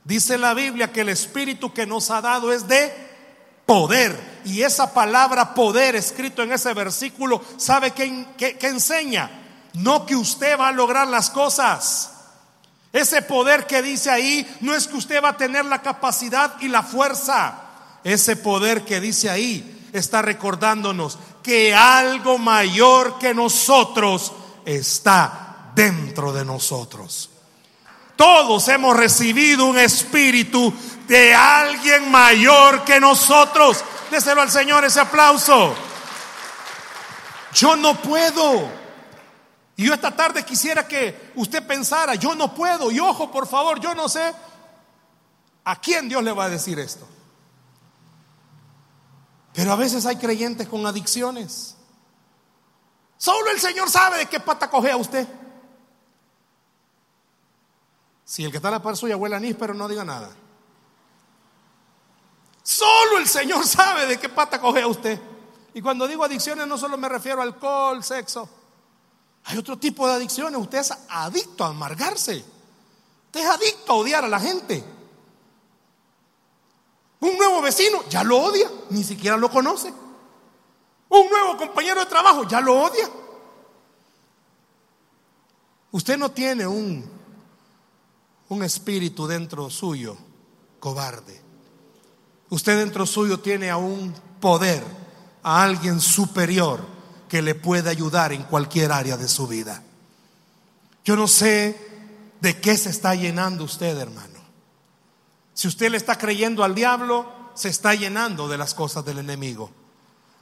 Dice 0.09 0.39
la 0.39 0.55
Biblia 0.55 0.91
que 0.91 1.01
el 1.01 1.09
espíritu 1.09 1.71
que 1.71 1.85
nos 1.85 2.09
ha 2.09 2.19
dado 2.19 2.51
es 2.51 2.67
de 2.67 2.91
poder. 3.67 4.41
Y 4.43 4.63
esa 4.63 4.91
palabra 4.91 5.53
poder 5.53 5.95
escrito 5.95 6.41
en 6.41 6.51
ese 6.51 6.73
versículo, 6.73 7.43
¿sabe 7.57 7.91
qué, 7.91 8.57
enseña? 8.61 9.29
No 9.75 10.07
que 10.07 10.15
usted 10.15 10.59
va 10.59 10.69
a 10.69 10.71
lograr 10.71 11.07
las 11.07 11.29
cosas. 11.29 12.11
Ese 12.91 13.21
poder 13.21 13.67
que 13.67 13.83
dice 13.83 14.09
ahí 14.09 14.57
no 14.61 14.73
es 14.73 14.87
que 14.87 14.97
usted 14.97 15.23
va 15.23 15.29
a 15.29 15.37
tener 15.37 15.65
la 15.65 15.83
capacidad 15.83 16.59
y 16.59 16.69
la 16.69 16.81
fuerza. 16.81 17.61
Ese 18.03 18.35
poder 18.35 18.85
que 18.85 18.99
dice 18.99 19.29
ahí 19.29 19.89
está 19.93 20.23
recordándonos 20.23 21.19
que 21.43 21.75
algo 21.75 22.39
mayor 22.39 23.19
que 23.19 23.35
nosotros 23.35 24.31
está 24.65 25.71
dentro 25.75 26.33
de 26.33 26.45
nosotros. 26.45 27.29
Todos 28.19 28.67
hemos 28.67 28.97
recibido 28.97 29.65
un 29.65 29.77
espíritu 29.77 30.73
de 31.07 31.33
alguien 31.33 32.11
mayor 32.11 32.83
que 32.83 32.99
nosotros. 32.99 33.81
Déselo 34.11 34.41
al 34.41 34.51
Señor 34.51 34.83
ese 34.83 34.99
aplauso. 34.99 35.73
Yo 37.53 37.77
no 37.77 37.95
puedo. 38.01 38.69
Y 39.77 39.85
yo 39.85 39.93
esta 39.93 40.13
tarde 40.13 40.43
quisiera 40.43 40.85
que 40.85 41.31
usted 41.35 41.65
pensara, 41.65 42.15
yo 42.15 42.35
no 42.35 42.53
puedo. 42.53 42.91
Y 42.91 42.99
ojo, 42.99 43.31
por 43.31 43.47
favor, 43.47 43.79
yo 43.79 43.95
no 43.95 44.09
sé 44.09 44.33
a 45.63 45.77
quién 45.77 46.09
Dios 46.09 46.21
le 46.21 46.33
va 46.33 46.43
a 46.43 46.49
decir 46.49 46.77
esto. 46.77 47.07
Pero 49.53 49.71
a 49.71 49.77
veces 49.77 50.05
hay 50.05 50.17
creyentes 50.17 50.67
con 50.67 50.85
adicciones. 50.85 51.77
Solo 53.17 53.49
el 53.49 53.61
Señor 53.61 53.89
sabe 53.89 54.17
de 54.17 54.25
qué 54.25 54.41
pata 54.41 54.69
coge 54.69 54.91
a 54.91 54.97
usted. 54.97 55.25
Si 58.29 58.45
el 58.45 58.51
que 58.51 58.57
está 58.57 58.67
a 58.67 58.73
la 58.73 58.79
par 58.79 58.95
suya 58.95 59.17
huele 59.17 59.35
anís, 59.35 59.55
pero 59.57 59.73
no 59.73 59.87
diga 59.87 60.05
nada. 60.05 60.29
Solo 62.61 63.17
el 63.17 63.27
Señor 63.27 63.65
sabe 63.65 64.05
de 64.05 64.19
qué 64.19 64.29
pata 64.29 64.61
coge 64.61 64.83
a 64.83 64.87
usted. 64.87 65.19
Y 65.73 65.81
cuando 65.81 66.07
digo 66.07 66.23
adicciones 66.23 66.67
no 66.67 66.77
solo 66.77 66.95
me 66.95 67.09
refiero 67.09 67.41
al 67.41 67.47
alcohol, 67.47 68.03
sexo. 68.03 68.47
Hay 69.45 69.57
otro 69.57 69.79
tipo 69.79 70.07
de 70.07 70.13
adicciones. 70.13 70.61
Usted 70.61 70.77
es 70.77 70.93
adicto 71.09 71.63
a 71.63 71.69
amargarse. 71.69 72.45
Usted 73.25 73.39
es 73.39 73.47
adicto 73.47 73.93
a 73.93 73.95
odiar 73.95 74.23
a 74.23 74.29
la 74.29 74.39
gente. 74.39 74.83
Un 77.21 77.35
nuevo 77.35 77.63
vecino 77.63 78.03
ya 78.09 78.23
lo 78.23 78.37
odia, 78.43 78.69
ni 78.91 79.03
siquiera 79.03 79.37
lo 79.37 79.49
conoce. 79.49 79.91
Un 81.09 81.29
nuevo 81.29 81.57
compañero 81.57 82.01
de 82.01 82.05
trabajo 82.05 82.47
ya 82.47 82.61
lo 82.61 82.79
odia. 82.79 83.09
Usted 85.91 86.15
no 86.15 86.29
tiene 86.29 86.67
un, 86.67 87.18
un 88.49 88.63
espíritu 88.63 89.27
dentro 89.27 89.69
suyo 89.69 90.17
cobarde. 90.79 91.39
Usted 92.49 92.79
dentro 92.79 93.05
suyo 93.05 93.39
tiene 93.39 93.69
a 93.69 93.77
un 93.77 94.13
poder, 94.39 94.83
a 95.43 95.61
alguien 95.63 95.99
superior 95.99 96.85
que 97.27 97.41
le 97.41 97.55
puede 97.55 97.89
ayudar 97.89 98.33
en 98.33 98.43
cualquier 98.43 98.91
área 98.91 99.17
de 99.17 99.27
su 99.27 99.47
vida. 99.47 99.83
Yo 101.05 101.15
no 101.15 101.27
sé 101.27 101.89
de 102.41 102.59
qué 102.59 102.75
se 102.75 102.89
está 102.89 103.13
llenando 103.13 103.63
usted, 103.63 103.97
hermano. 103.97 104.39
Si 105.53 105.67
usted 105.67 105.91
le 105.91 105.97
está 105.97 106.17
creyendo 106.17 106.63
al 106.63 106.73
diablo, 106.73 107.31
se 107.53 107.69
está 107.69 107.93
llenando 107.93 108.47
de 108.47 108.57
las 108.57 108.73
cosas 108.73 109.05
del 109.05 109.19
enemigo. 109.19 109.69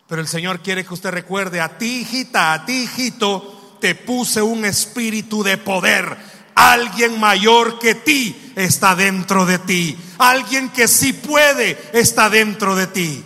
Pero 0.07 0.21
el 0.21 0.27
Señor 0.27 0.61
quiere 0.61 0.85
que 0.85 0.93
usted 0.93 1.09
recuerde, 1.09 1.59
a 1.59 1.77
ti 1.77 2.01
hijita, 2.01 2.53
a 2.53 2.65
ti 2.65 2.83
hijito, 2.83 3.77
te 3.81 3.95
puse 3.95 4.41
un 4.41 4.63
espíritu 4.63 5.43
de 5.43 5.57
poder. 5.57 6.17
Alguien 6.57 7.19
mayor 7.19 7.77
que 7.77 7.93
ti 7.93 8.53
está 8.55 8.95
dentro 8.95 9.45
de 9.45 9.59
ti. 9.59 9.95
Alguien 10.17 10.69
que 10.69 10.87
sí 10.87 11.13
puede 11.13 11.91
está 11.93 12.31
dentro 12.31 12.75
de 12.75 12.87
ti. 12.87 13.23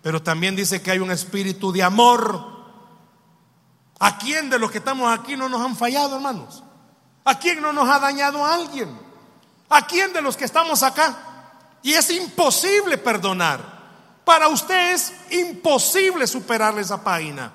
Pero 0.00 0.22
también 0.22 0.56
dice 0.56 0.80
que 0.80 0.90
hay 0.90 0.98
un 0.98 1.10
espíritu 1.10 1.70
de 1.70 1.82
amor. 1.82 2.56
¿A 3.98 4.16
quién 4.16 4.48
de 4.48 4.58
los 4.58 4.70
que 4.70 4.78
estamos 4.78 5.12
aquí 5.12 5.36
no 5.36 5.50
nos 5.50 5.60
han 5.60 5.76
fallado, 5.76 6.16
hermanos? 6.16 6.62
¿A 7.26 7.38
quién 7.38 7.60
no 7.60 7.74
nos 7.74 7.90
ha 7.90 7.98
dañado 7.98 8.42
a 8.42 8.54
alguien? 8.54 8.88
¿A 9.68 9.86
quién 9.86 10.14
de 10.14 10.22
los 10.22 10.34
que 10.34 10.46
estamos 10.46 10.82
acá? 10.82 11.14
Y 11.82 11.92
es 11.92 12.08
imposible 12.08 12.96
perdonar. 12.96 13.60
Para 14.24 14.48
usted 14.48 14.94
es 14.94 15.12
imposible 15.30 16.26
superarle 16.26 16.80
esa 16.80 17.04
página. 17.04 17.52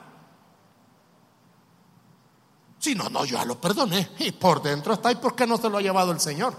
Si 2.81 2.93
no, 2.95 3.07
no, 3.09 3.23
yo 3.23 3.37
ya 3.37 3.45
lo 3.45 3.61
perdoné. 3.61 4.11
Y 4.19 4.33
por 4.33 4.61
dentro 4.61 4.95
está, 4.95 5.09
¿y 5.09 5.15
por 5.15 5.35
qué 5.35 5.47
no 5.47 5.55
se 5.55 5.69
lo 5.69 5.77
ha 5.77 5.81
llevado 5.81 6.11
el 6.11 6.19
Señor? 6.19 6.53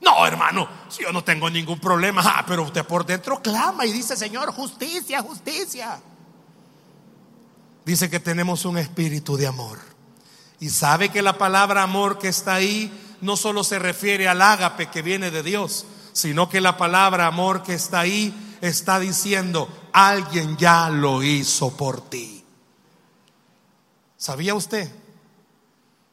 No, 0.00 0.26
hermano, 0.26 0.68
si 0.88 1.04
yo 1.04 1.12
no 1.12 1.22
tengo 1.22 1.48
ningún 1.48 1.78
problema, 1.78 2.22
ah, 2.24 2.44
pero 2.44 2.64
usted 2.64 2.84
por 2.84 3.06
dentro 3.06 3.40
clama 3.40 3.86
y 3.86 3.92
dice, 3.92 4.16
Señor, 4.16 4.52
justicia, 4.52 5.22
justicia 5.22 6.00
dice 7.86 8.10
que 8.10 8.20
tenemos 8.20 8.64
un 8.64 8.76
espíritu 8.76 9.36
de 9.36 9.46
amor. 9.46 9.78
Y 10.58 10.68
sabe 10.70 11.08
que 11.08 11.22
la 11.22 11.38
palabra 11.38 11.84
amor 11.84 12.18
que 12.18 12.28
está 12.28 12.54
ahí 12.54 12.92
no 13.20 13.36
solo 13.36 13.62
se 13.62 13.78
refiere 13.78 14.28
al 14.28 14.42
ágape 14.42 14.90
que 14.90 15.02
viene 15.02 15.30
de 15.30 15.42
Dios, 15.42 15.86
sino 16.12 16.48
que 16.48 16.60
la 16.60 16.76
palabra 16.76 17.26
amor 17.26 17.62
que 17.62 17.74
está 17.74 18.00
ahí 18.00 18.58
está 18.60 18.98
diciendo, 18.98 19.68
alguien 19.92 20.56
ya 20.56 20.90
lo 20.90 21.22
hizo 21.22 21.76
por 21.76 22.00
ti. 22.10 22.35
¿Sabía 24.16 24.54
usted 24.54 24.90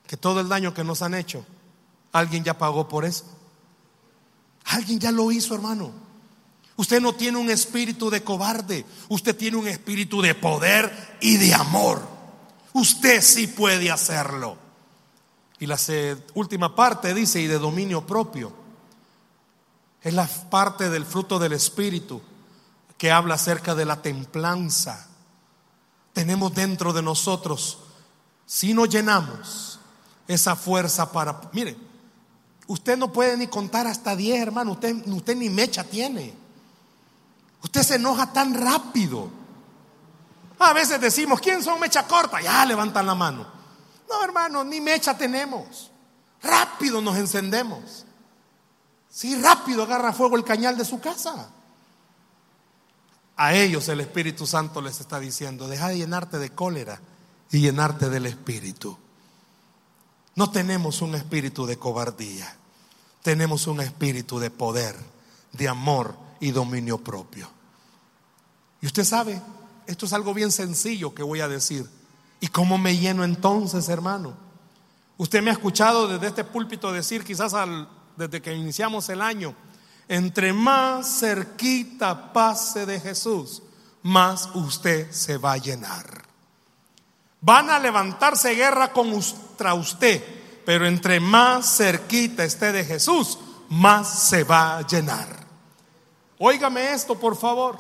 que 0.08 0.18
todo 0.18 0.42
el 0.42 0.50
daño 0.50 0.74
que 0.74 0.84
nos 0.84 1.02
han 1.02 1.14
hecho, 1.14 1.46
alguien 2.12 2.44
ya 2.44 2.58
pagó 2.58 2.88
por 2.88 3.06
eso? 3.06 3.26
Alguien 4.66 5.00
ya 5.00 5.12
lo 5.12 5.32
hizo, 5.32 5.56
hermano. 5.56 5.92
Usted 6.76 7.02
no 7.02 7.14
tiene 7.14 7.38
un 7.38 7.50
espíritu 7.50 8.10
de 8.10 8.24
cobarde, 8.24 8.86
usted 9.10 9.36
tiene 9.36 9.58
un 9.58 9.68
espíritu 9.68 10.22
de 10.22 10.34
poder 10.34 11.18
y 11.22 11.38
de 11.38 11.54
amor. 11.54 12.02
Usted 12.74 13.22
sí 13.22 13.48
puede 13.48 13.92
hacerlo. 13.92 14.58
Y 15.60 15.68
la 15.68 15.78
última 16.34 16.76
parte 16.76 17.14
dice, 17.14 17.40
y 17.40 17.48
de 17.48 17.60
dominio 17.60 18.06
propio. 18.06 18.52
Es 20.02 20.14
la 20.14 20.28
parte 20.28 20.90
del 20.90 21.06
fruto 21.06 21.40
del 21.40 21.54
espíritu 21.54 22.22
que 22.98 23.12
habla 23.12 23.36
acerca 23.36 23.76
de 23.76 23.86
la 23.86 24.02
templanza. 24.02 25.08
Tenemos 26.12 26.54
dentro 26.54 26.92
de 26.92 27.02
nosotros, 27.02 27.80
si 28.54 28.72
nos 28.72 28.88
llenamos, 28.88 29.80
esa 30.28 30.56
fuerza 30.56 31.12
para... 31.12 31.42
Mire, 31.54 31.76
usted 32.68 32.96
no 32.96 33.12
puede 33.12 33.36
ni 33.36 33.48
contar 33.48 33.88
hasta 33.88 34.16
10, 34.16 34.40
hermano, 34.40 34.74
usted, 34.74 34.96
usted 35.08 35.36
ni 35.36 35.50
mecha 35.50 35.84
tiene. 35.84 36.36
Usted 37.64 37.82
se 37.82 37.96
enoja 37.96 38.32
tan 38.32 38.54
rápido. 38.54 39.28
A 40.60 40.72
veces 40.72 41.02
decimos, 41.02 41.42
¿quién 41.42 41.64
son 41.64 41.80
mecha 41.80 42.06
corta? 42.06 42.42
Ya 42.42 42.64
levantan 42.68 43.08
la 43.08 43.16
mano. 43.16 43.48
No, 44.08 44.24
hermano, 44.24 44.64
ni 44.64 44.80
mecha 44.80 45.18
tenemos. 45.18 45.90
Rápido 46.44 47.02
nos 47.02 47.18
encendemos. 47.18 48.06
Sí, 49.10 49.36
rápido 49.42 49.82
agarra 49.82 50.14
fuego 50.14 50.36
el 50.36 50.44
cañal 50.44 50.78
de 50.78 50.86
su 50.86 51.00
casa. 51.00 51.50
A 53.36 53.56
ellos 53.56 53.90
el 53.90 54.02
Espíritu 54.02 54.46
Santo 54.46 54.80
les 54.80 55.00
está 55.00 55.20
diciendo, 55.20 55.68
deja 55.68 55.88
de 55.88 55.98
llenarte 55.98 56.38
de 56.38 56.52
cólera 56.52 57.02
y 57.54 57.62
llenarte 57.62 58.10
del 58.10 58.26
Espíritu. 58.26 58.98
No 60.36 60.50
tenemos 60.50 61.04
un 61.04 61.14
espíritu 61.14 61.68
de 61.68 61.78
cobardía, 61.78 62.52
tenemos 63.22 63.68
un 63.68 63.80
espíritu 63.80 64.40
de 64.40 64.50
poder, 64.50 64.96
de 65.52 65.70
amor 65.70 66.18
y 66.40 66.50
dominio 66.50 66.98
propio. 66.98 67.48
Y 68.82 68.88
usted 68.88 69.04
sabe, 69.04 69.40
esto 69.86 70.08
es 70.08 70.14
algo 70.14 70.34
bien 70.34 70.52
sencillo 70.52 71.14
que 71.14 71.22
voy 71.22 71.42
a 71.42 71.48
decir. 71.48 71.88
¿Y 72.40 72.48
cómo 72.48 72.80
me 72.80 72.98
lleno 72.98 73.24
entonces, 73.24 73.88
hermano? 73.88 74.34
Usted 75.18 75.44
me 75.44 75.52
ha 75.52 75.54
escuchado 75.54 76.08
desde 76.08 76.28
este 76.28 76.44
púlpito 76.44 76.92
decir, 76.92 77.24
quizás 77.24 77.54
desde 78.18 78.42
que 78.42 78.56
iniciamos 78.56 79.08
el 79.10 79.22
año, 79.22 79.54
entre 80.08 80.52
más 80.54 81.20
cerquita 81.20 82.34
pase 82.34 82.88
de 82.88 83.00
Jesús, 83.00 83.62
más 84.02 84.50
usted 84.56 85.12
se 85.12 85.38
va 85.38 85.54
a 85.54 85.58
llenar. 85.58 86.33
Van 87.46 87.70
a 87.70 87.78
levantarse 87.78 88.56
guerra 88.56 88.94
contra 88.94 89.74
usted, 89.74 90.24
pero 90.66 90.88
entre 90.88 91.20
más 91.20 91.76
cerquita 91.76 92.46
esté 92.46 92.72
de 92.72 92.86
Jesús, 92.86 93.38
más 93.68 94.30
se 94.30 94.46
va 94.46 94.78
a 94.78 94.88
llenar. 94.88 95.28
Óigame 96.40 96.94
esto, 96.94 97.20
por 97.20 97.36
favor. 97.36 97.78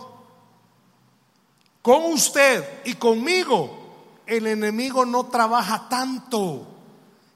Con 1.81 2.03
usted 2.11 2.81
y 2.83 2.95
conmigo, 2.95 4.21
el 4.25 4.47
enemigo 4.47 5.05
no 5.05 5.27
trabaja 5.27 5.87
tanto. 5.87 6.67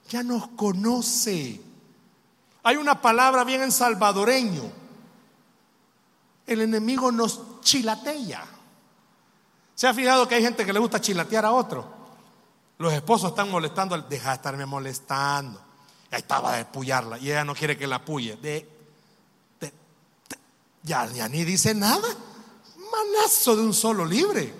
Ya 0.09 0.21
nos 0.21 0.49
conoce. 0.49 1.61
Hay 2.63 2.75
una 2.75 3.01
palabra 3.01 3.45
bien 3.45 3.61
en 3.61 3.71
salvadoreño. 3.71 4.63
El 6.45 6.59
enemigo 6.59 7.09
nos 7.09 7.61
chilatea. 7.61 8.45
¿Se 9.75 9.87
ha 9.87 9.93
fijado 9.93 10.27
que 10.27 10.35
hay 10.35 10.43
gente 10.43 10.65
que 10.65 10.73
le 10.73 10.79
gusta 10.79 10.99
chilatear 10.99 11.45
a 11.45 11.53
otro? 11.53 11.95
Los 12.77 12.93
esposos 12.93 13.31
están 13.31 13.49
molestando, 13.49 13.97
deja 13.97 14.29
de 14.29 14.35
estarme 14.35 14.65
molestando. 14.65 15.61
Ahí 16.11 16.19
estaba 16.19 16.57
de 16.57 16.65
puyarla 16.65 17.17
y 17.17 17.31
ella 17.31 17.43
no 17.43 17.55
quiere 17.55 17.77
que 17.77 17.87
la 17.87 18.03
puye. 18.03 18.37
Ya, 20.83 21.05
ya 21.07 21.27
ni 21.27 21.43
dice 21.43 21.73
nada 21.73 22.07
manazo 22.97 23.55
de 23.55 23.63
un 23.63 23.73
solo 23.73 24.05
libre. 24.05 24.53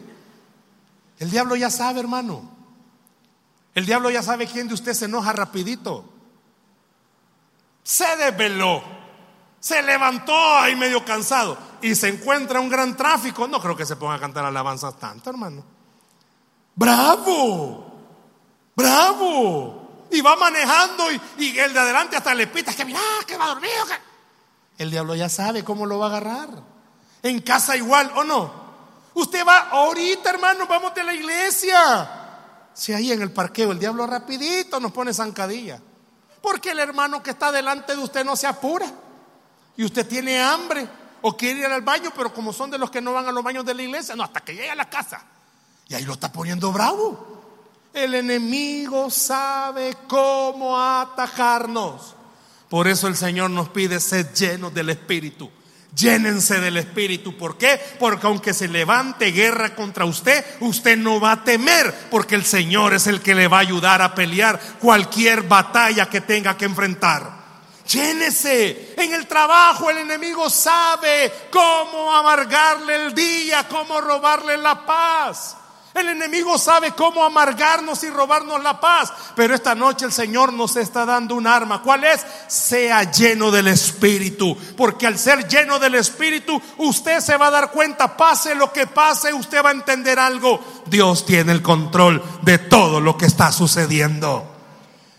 El 1.20 1.30
diablo 1.30 1.56
ya 1.56 1.70
sabe, 1.70 2.00
hermano. 2.00 2.50
El 3.74 3.86
diablo 3.86 4.10
ya 4.10 4.24
sabe 4.24 4.48
quién 4.48 4.68
de 4.68 4.74
usted 4.74 4.94
se 4.94 5.06
enoja 5.06 5.34
rapidito. 5.34 6.06
Se 7.84 8.16
desveló. 8.18 8.84
Se 9.60 9.82
levantó 9.82 10.36
ahí 10.58 10.76
medio 10.76 11.04
cansado 11.04 11.58
y 11.82 11.96
se 11.96 12.10
encuentra 12.10 12.60
un 12.60 12.70
gran 12.70 12.96
tráfico. 12.96 13.48
No 13.48 13.60
creo 13.60 13.76
que 13.76 13.86
se 13.86 13.96
ponga 13.96 14.16
a 14.16 14.20
cantar 14.20 14.46
alabanzas 14.46 14.98
tanto, 15.00 15.30
hermano. 15.30 15.64
Bravo. 16.76 17.87
Bravo. 18.78 20.06
Y 20.12 20.22
va 20.22 20.36
manejando 20.36 21.12
y, 21.12 21.60
el 21.60 21.74
de 21.74 21.80
adelante 21.80 22.16
hasta 22.16 22.34
le 22.34 22.48
pita 22.48 22.74
que 22.74 22.86
mira, 22.86 23.00
que 23.26 23.36
va 23.36 23.48
dormido. 23.48 23.74
El 24.78 24.92
diablo 24.92 25.16
ya 25.16 25.28
sabe 25.28 25.64
cómo 25.64 25.86
lo 25.86 25.98
va 25.98 26.06
a 26.06 26.10
agarrar. 26.10 26.50
En 27.24 27.42
casa 27.42 27.76
igual 27.76 28.12
o 28.16 28.24
no. 28.24 28.68
Usted 29.16 29.46
va 29.46 29.70
ahorita, 29.72 30.30
hermano, 30.30 30.68
vamos 30.68 30.94
de 30.94 31.04
la 31.04 31.14
iglesia. 31.14 32.70
Si 32.74 32.94
ahí 32.94 33.12
en 33.12 33.24
el 33.24 33.32
parqueo 33.32 33.72
el 33.72 33.80
diablo 33.80 34.06
rapidito 34.06 34.80
nos 34.80 34.92
pone 34.92 35.12
zancadilla. 35.12 35.82
Porque 36.40 36.70
el 36.70 36.80
hermano 36.80 37.24
que 37.24 37.32
está 37.32 37.52
delante 37.52 37.96
de 37.96 38.04
usted 38.04 38.24
no 38.24 38.36
se 38.36 38.46
apura. 38.46 38.86
Y 39.76 39.84
usted 39.84 40.08
tiene 40.08 40.40
hambre 40.40 40.88
o 41.24 41.36
quiere 41.36 41.62
ir 41.62 41.66
al 41.66 41.82
baño, 41.82 42.12
pero 42.16 42.32
como 42.32 42.54
son 42.54 42.70
de 42.70 42.78
los 42.78 42.92
que 42.92 43.02
no 43.02 43.12
van 43.12 43.28
a 43.28 43.32
los 43.32 43.44
baños 43.44 43.66
de 43.66 43.74
la 43.74 43.82
iglesia, 43.82 44.16
no, 44.16 44.24
hasta 44.24 44.42
que 44.42 44.54
llegue 44.54 44.70
a 44.70 44.76
la 44.76 44.88
casa. 44.88 45.26
Y 45.88 45.96
ahí 45.96 46.06
lo 46.06 46.14
está 46.14 46.32
poniendo 46.32 46.72
bravo. 46.72 47.37
El 47.94 48.14
enemigo 48.14 49.10
sabe 49.10 49.96
cómo 50.08 50.80
atajarnos. 50.80 52.16
Por 52.70 52.88
eso 52.88 53.08
el 53.08 53.16
Señor 53.16 53.50
nos 53.50 53.70
pide 53.70 54.00
ser 54.00 54.34
llenos 54.34 54.74
del 54.74 54.90
Espíritu. 54.90 55.50
Llénense 55.96 56.60
del 56.60 56.78
Espíritu. 56.78 57.36
¿Por 57.38 57.58
qué? 57.58 57.80
Porque 58.00 58.28
aunque 58.28 58.54
se 58.54 58.68
levante 58.68 59.32
guerra 59.32 59.74
contra 59.74 60.06
usted, 60.06 60.46
usted 60.60 60.98
no 60.98 61.20
va 61.20 61.32
a 61.32 61.44
temer, 61.44 61.94
porque 62.12 62.36
el 62.36 62.46
Señor 62.46 62.94
es 62.94 63.08
el 63.08 63.22
que 63.22 63.34
le 63.34 63.48
va 63.48 63.58
a 63.58 63.62
ayudar 63.62 64.02
a 64.02 64.14
pelear 64.14 64.60
cualquier 64.80 65.44
batalla 65.44 66.08
que 66.08 66.22
tenga 66.22 66.56
que 66.56 66.66
enfrentar. 66.66 67.38
Llénese. 67.88 68.94
En 68.98 69.14
el 69.14 69.26
trabajo 69.28 69.90
el 69.90 70.00
enemigo 70.00 70.50
sabe 70.50 71.32
cómo 71.50 72.14
amargarle 72.14 73.08
el 73.08 73.16
día, 73.16 73.68
cómo 73.68 74.02
robarle 74.02 74.58
la 74.58 74.86
paz. 74.86 75.56
El 75.98 76.10
enemigo 76.10 76.60
sabe 76.60 76.92
cómo 76.92 77.24
amargarnos 77.24 78.04
y 78.04 78.10
robarnos 78.10 78.62
la 78.62 78.80
paz. 78.80 79.12
Pero 79.36 79.56
esta 79.56 79.74
noche 79.74 80.06
el 80.06 80.12
Señor 80.12 80.54
nos 80.54 80.76
está 80.76 81.06
dando 81.06 81.34
un 81.34 81.48
arma. 81.48 81.82
¿Cuál 81.82 82.04
es? 82.04 82.24
Sea 82.48 83.12
lleno 83.12 83.50
del 83.50 83.68
Espíritu. 83.68 84.56
Porque 84.76 85.08
al 85.08 85.18
ser 85.18 85.48
lleno 85.48 85.80
del 85.80 85.96
Espíritu, 85.96 86.62
usted 86.78 87.20
se 87.20 87.36
va 87.36 87.48
a 87.48 87.52
dar 87.52 87.72
cuenta, 87.72 88.16
pase 88.16 88.54
lo 88.54 88.72
que 88.72 88.86
pase, 88.86 89.34
usted 89.34 89.64
va 89.64 89.70
a 89.70 89.74
entender 89.74 90.20
algo. 90.20 90.84
Dios 90.86 91.26
tiene 91.26 91.52
el 91.52 91.64
control 91.64 92.24
de 92.44 92.60
todo 92.60 93.02
lo 93.02 93.18
que 93.18 93.26
está 93.26 93.52
sucediendo. 93.52 94.54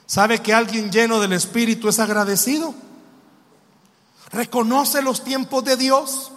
¿Sabe 0.07 0.41
que 0.41 0.55
alguien 0.55 0.93
lleno 0.93 1.19
del 1.19 1.33
Espíritu 1.33 1.89
es 1.89 1.99
agradecido? 1.99 2.73
Reconoce 4.31 5.03
los 5.03 5.25
tiempos 5.25 5.65
de 5.65 5.77
Dios. 5.77 6.31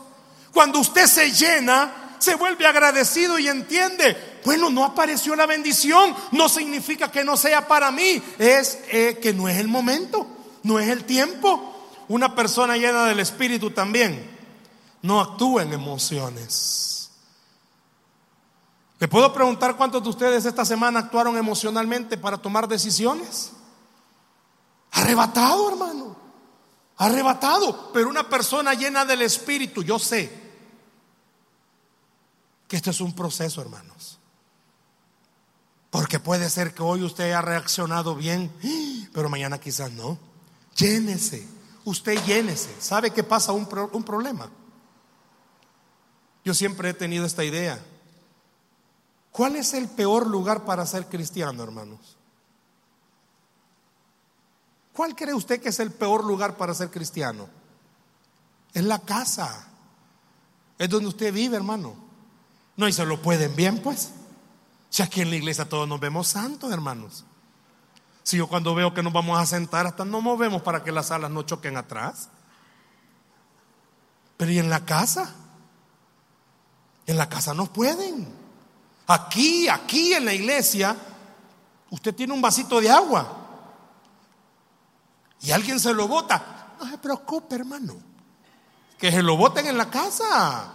Cuando 0.51 0.79
usted 0.79 1.05
se 1.05 1.31
llena, 1.31 2.15
se 2.19 2.35
vuelve 2.35 2.67
agradecido 2.67 3.39
y 3.39 3.47
entiende, 3.47 4.30
bueno, 4.43 4.69
no 4.69 4.83
apareció 4.83 5.35
la 5.35 5.45
bendición, 5.45 6.15
no 6.31 6.49
significa 6.49 7.11
que 7.11 7.23
no 7.23 7.37
sea 7.37 7.67
para 7.67 7.91
mí, 7.91 8.21
es 8.37 8.79
eh, 8.91 9.19
que 9.21 9.33
no 9.33 9.47
es 9.47 9.57
el 9.57 9.67
momento, 9.67 10.27
no 10.63 10.79
es 10.79 10.89
el 10.89 11.05
tiempo. 11.05 11.67
Una 12.07 12.35
persona 12.35 12.77
llena 12.77 13.05
del 13.05 13.19
Espíritu 13.19 13.71
también 13.71 14.29
no 15.01 15.19
actúa 15.19 15.63
en 15.63 15.73
emociones. 15.73 17.09
¿Le 18.99 19.07
puedo 19.07 19.33
preguntar 19.33 19.75
cuántos 19.77 20.03
de 20.03 20.09
ustedes 20.09 20.45
esta 20.45 20.63
semana 20.63 20.99
actuaron 20.99 21.35
emocionalmente 21.35 22.17
para 22.17 22.37
tomar 22.37 22.67
decisiones? 22.67 23.51
Arrebatado, 24.91 25.69
hermano. 25.69 26.15
Arrebatado. 26.97 27.91
Pero 27.93 28.09
una 28.09 28.29
persona 28.29 28.73
llena 28.75 29.03
del 29.03 29.23
Espíritu, 29.23 29.81
yo 29.81 29.97
sé 29.97 30.41
que 32.67 32.75
esto 32.75 32.91
es 32.91 33.01
un 33.01 33.13
proceso, 33.13 33.59
hermanos. 33.59 34.19
Porque 35.91 36.19
puede 36.19 36.49
ser 36.49 36.73
que 36.73 36.81
hoy 36.81 37.03
usted 37.03 37.25
haya 37.25 37.41
reaccionado 37.41 38.15
bien, 38.15 38.51
pero 39.13 39.29
mañana 39.29 39.59
quizás 39.59 39.91
no. 39.91 40.17
Llénese, 40.75 41.45
usted 41.85 42.17
llénese. 42.25 42.73
¿Sabe 42.79 43.11
qué 43.11 43.23
pasa? 43.23 43.51
Un, 43.51 43.67
un 43.91 44.03
problema. 44.03 44.49
Yo 46.43 46.53
siempre 46.53 46.89
he 46.89 46.93
tenido 46.93 47.25
esta 47.25 47.43
idea. 47.43 47.79
¿Cuál 49.31 49.57
es 49.57 49.73
el 49.73 49.89
peor 49.89 50.25
lugar 50.25 50.63
para 50.65 50.85
ser 50.85 51.05
cristiano, 51.07 51.61
hermanos? 51.61 52.17
¿Cuál 54.93 55.15
cree 55.15 55.33
usted 55.33 55.61
que 55.61 55.69
es 55.69 55.79
el 55.79 55.91
peor 55.91 56.23
lugar 56.23 56.55
para 56.55 56.73
ser 56.73 56.89
cristiano? 56.89 57.47
Es 58.73 58.83
la 58.83 58.99
casa. 58.99 59.67
Es 60.77 60.89
donde 60.89 61.09
usted 61.09 61.33
vive, 61.33 61.57
hermano. 61.57 61.95
No, 62.77 62.87
y 62.87 62.93
se 62.93 63.05
lo 63.05 63.21
pueden 63.21 63.55
bien, 63.55 63.81
pues. 63.81 64.11
Si 64.91 65.01
aquí 65.01 65.21
en 65.21 65.29
la 65.29 65.37
iglesia 65.37 65.69
todos 65.69 65.87
nos 65.87 66.01
vemos 66.01 66.27
santos, 66.27 66.69
hermanos. 66.71 67.23
Si 68.23 68.35
yo 68.35 68.47
cuando 68.47 68.75
veo 68.75 68.93
que 68.93 69.01
nos 69.01 69.13
vamos 69.13 69.39
a 69.39 69.45
sentar, 69.45 69.87
hasta 69.87 70.03
nos 70.03 70.21
movemos 70.21 70.61
para 70.61 70.83
que 70.83 70.91
las 70.91 71.11
alas 71.11 71.31
no 71.31 71.43
choquen 71.43 71.77
atrás. 71.77 72.27
Pero 74.35 74.51
¿y 74.51 74.59
en 74.59 74.69
la 74.69 74.83
casa? 74.83 75.33
En 77.07 77.17
la 77.17 77.29
casa 77.29 77.53
no 77.53 77.71
pueden. 77.71 78.35
Aquí, 79.07 79.69
aquí 79.69 80.13
en 80.13 80.25
la 80.25 80.33
iglesia, 80.33 80.97
usted 81.89 82.13
tiene 82.13 82.33
un 82.33 82.41
vasito 82.41 82.81
de 82.81 82.91
agua 82.91 83.37
y 85.41 85.51
alguien 85.51 85.79
se 85.79 85.93
lo 85.93 86.05
bota. 86.05 86.73
No 86.81 86.89
se 86.89 86.97
preocupe, 86.97 87.55
hermano. 87.55 87.95
Que 88.97 89.09
se 89.09 89.23
lo 89.23 89.37
boten 89.37 89.67
en 89.67 89.77
la 89.77 89.89
casa. 89.89 90.69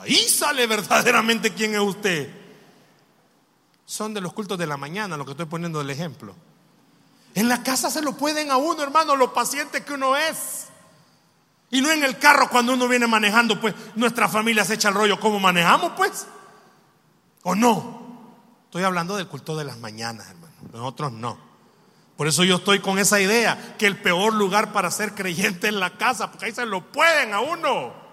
Ahí 0.00 0.28
sale 0.28 0.68
verdaderamente 0.68 1.52
quién 1.52 1.74
es 1.74 1.80
usted. 1.80 2.43
Son 3.86 4.14
de 4.14 4.20
los 4.20 4.32
cultos 4.32 4.58
de 4.58 4.66
la 4.66 4.76
mañana, 4.76 5.16
lo 5.16 5.24
que 5.24 5.32
estoy 5.32 5.46
poniendo 5.46 5.78
del 5.78 5.90
ejemplo. 5.90 6.34
En 7.34 7.48
la 7.48 7.62
casa 7.62 7.90
se 7.90 8.02
lo 8.02 8.16
pueden 8.16 8.50
a 8.50 8.56
uno, 8.56 8.82
hermano, 8.82 9.16
lo 9.16 9.34
paciente 9.34 9.84
que 9.84 9.94
uno 9.94 10.16
es. 10.16 10.68
Y 11.70 11.80
no 11.80 11.90
en 11.90 12.04
el 12.04 12.18
carro 12.18 12.48
cuando 12.48 12.74
uno 12.74 12.86
viene 12.86 13.06
manejando, 13.06 13.60
pues 13.60 13.74
nuestra 13.96 14.28
familia 14.28 14.64
se 14.64 14.74
echa 14.74 14.88
el 14.90 14.94
rollo, 14.94 15.18
¿cómo 15.18 15.40
manejamos, 15.40 15.92
pues? 15.96 16.26
¿O 17.42 17.54
no? 17.54 18.04
Estoy 18.66 18.84
hablando 18.84 19.16
del 19.16 19.26
culto 19.26 19.56
de 19.56 19.64
las 19.64 19.78
mañanas, 19.78 20.28
hermano. 20.28 20.54
Nosotros 20.72 21.12
no. 21.12 21.36
Por 22.16 22.28
eso 22.28 22.44
yo 22.44 22.56
estoy 22.56 22.78
con 22.78 22.98
esa 22.98 23.20
idea, 23.20 23.74
que 23.76 23.86
el 23.86 24.00
peor 24.00 24.34
lugar 24.34 24.72
para 24.72 24.90
ser 24.90 25.14
creyente 25.14 25.66
es 25.66 25.74
la 25.74 25.96
casa, 25.98 26.30
porque 26.30 26.46
ahí 26.46 26.52
se 26.52 26.64
lo 26.64 26.92
pueden 26.92 27.34
a 27.34 27.40
uno. 27.40 28.03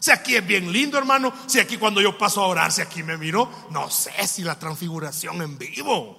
Si 0.00 0.10
aquí 0.10 0.34
es 0.34 0.46
bien 0.46 0.72
lindo, 0.72 0.96
hermano, 0.96 1.30
si 1.46 1.60
aquí 1.60 1.76
cuando 1.76 2.00
yo 2.00 2.16
paso 2.16 2.42
a 2.42 2.46
orar, 2.46 2.72
si 2.72 2.80
aquí 2.80 3.02
me 3.02 3.18
miro, 3.18 3.48
no 3.70 3.90
sé 3.90 4.26
si 4.26 4.42
la 4.42 4.58
transfiguración 4.58 5.42
en 5.42 5.58
vivo. 5.58 6.18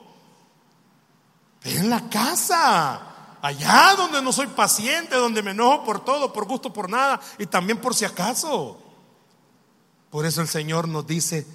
En 1.64 1.90
la 1.90 2.08
casa, 2.08 3.38
allá 3.42 3.96
donde 3.98 4.22
no 4.22 4.32
soy 4.32 4.48
paciente, 4.48 5.16
donde 5.16 5.42
me 5.42 5.52
enojo 5.52 5.84
por 5.84 6.06
todo, 6.06 6.32
por 6.32 6.46
gusto, 6.46 6.72
por 6.72 6.92
nada 6.92 7.20
y 7.40 7.48
también 7.48 7.80
por 7.80 7.96
si 7.96 8.06
acaso. 8.06 8.80
Por 10.12 10.28
eso 10.28 10.42
el 10.42 10.48
Señor 10.48 10.88
nos 10.88 11.08
dice, 11.08 11.48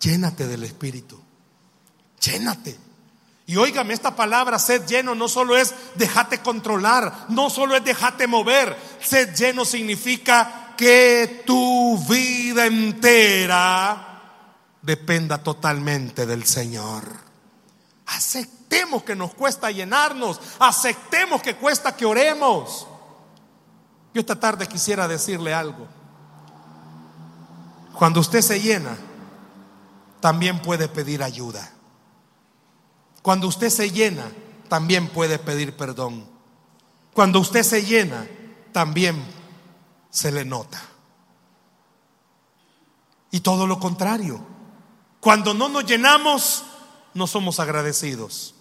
llénate 0.00 0.46
del 0.46 0.62
Espíritu, 0.62 1.20
llénate. 2.20 2.78
Y 3.46 3.56
óigame, 3.56 3.92
esta 3.92 4.14
palabra, 4.14 4.60
sed 4.60 4.86
lleno, 4.86 5.16
no 5.16 5.28
solo 5.28 5.56
es 5.56 5.74
dejate 5.96 6.38
controlar, 6.38 7.26
no 7.28 7.50
solo 7.50 7.74
es 7.76 7.84
dejate 7.84 8.28
mover, 8.28 8.78
sed 9.02 9.34
lleno 9.34 9.64
significa 9.64 10.61
que 10.82 11.44
tu 11.46 11.96
vida 12.08 12.66
entera 12.66 14.18
dependa 14.82 15.38
totalmente 15.38 16.26
del 16.26 16.44
Señor. 16.44 17.04
Aceptemos 18.06 19.04
que 19.04 19.14
nos 19.14 19.32
cuesta 19.32 19.70
llenarnos, 19.70 20.40
aceptemos 20.58 21.40
que 21.40 21.54
cuesta 21.54 21.94
que 21.94 22.04
oremos. 22.04 22.88
Yo 24.12 24.22
esta 24.22 24.40
tarde 24.40 24.66
quisiera 24.66 25.06
decirle 25.06 25.54
algo. 25.54 25.86
Cuando 27.96 28.18
usted 28.18 28.40
se 28.40 28.60
llena, 28.60 28.96
también 30.18 30.60
puede 30.62 30.88
pedir 30.88 31.22
ayuda. 31.22 31.70
Cuando 33.22 33.46
usted 33.46 33.70
se 33.70 33.92
llena, 33.92 34.24
también 34.68 35.06
puede 35.06 35.38
pedir 35.38 35.76
perdón. 35.76 36.26
Cuando 37.14 37.38
usted 37.38 37.62
se 37.62 37.84
llena, 37.84 38.26
también 38.72 39.22
se 40.12 40.30
le 40.30 40.44
nota. 40.44 40.80
Y 43.32 43.40
todo 43.40 43.66
lo 43.66 43.80
contrario. 43.80 44.40
Cuando 45.18 45.54
no 45.54 45.68
nos 45.68 45.86
llenamos, 45.86 46.64
no 47.14 47.26
somos 47.26 47.58
agradecidos. 47.58 48.54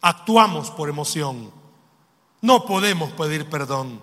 Actuamos 0.00 0.70
por 0.70 0.88
emoción. 0.88 1.52
No 2.40 2.64
podemos 2.64 3.12
pedir 3.12 3.48
perdón. 3.50 4.02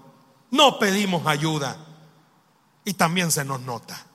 No 0.51 0.78
pedimos 0.78 1.25
ayuda. 1.25 1.78
Y 2.86 2.93
también 2.93 3.32
se 3.32 3.43
nos 3.43 3.59
nota. 3.61 4.05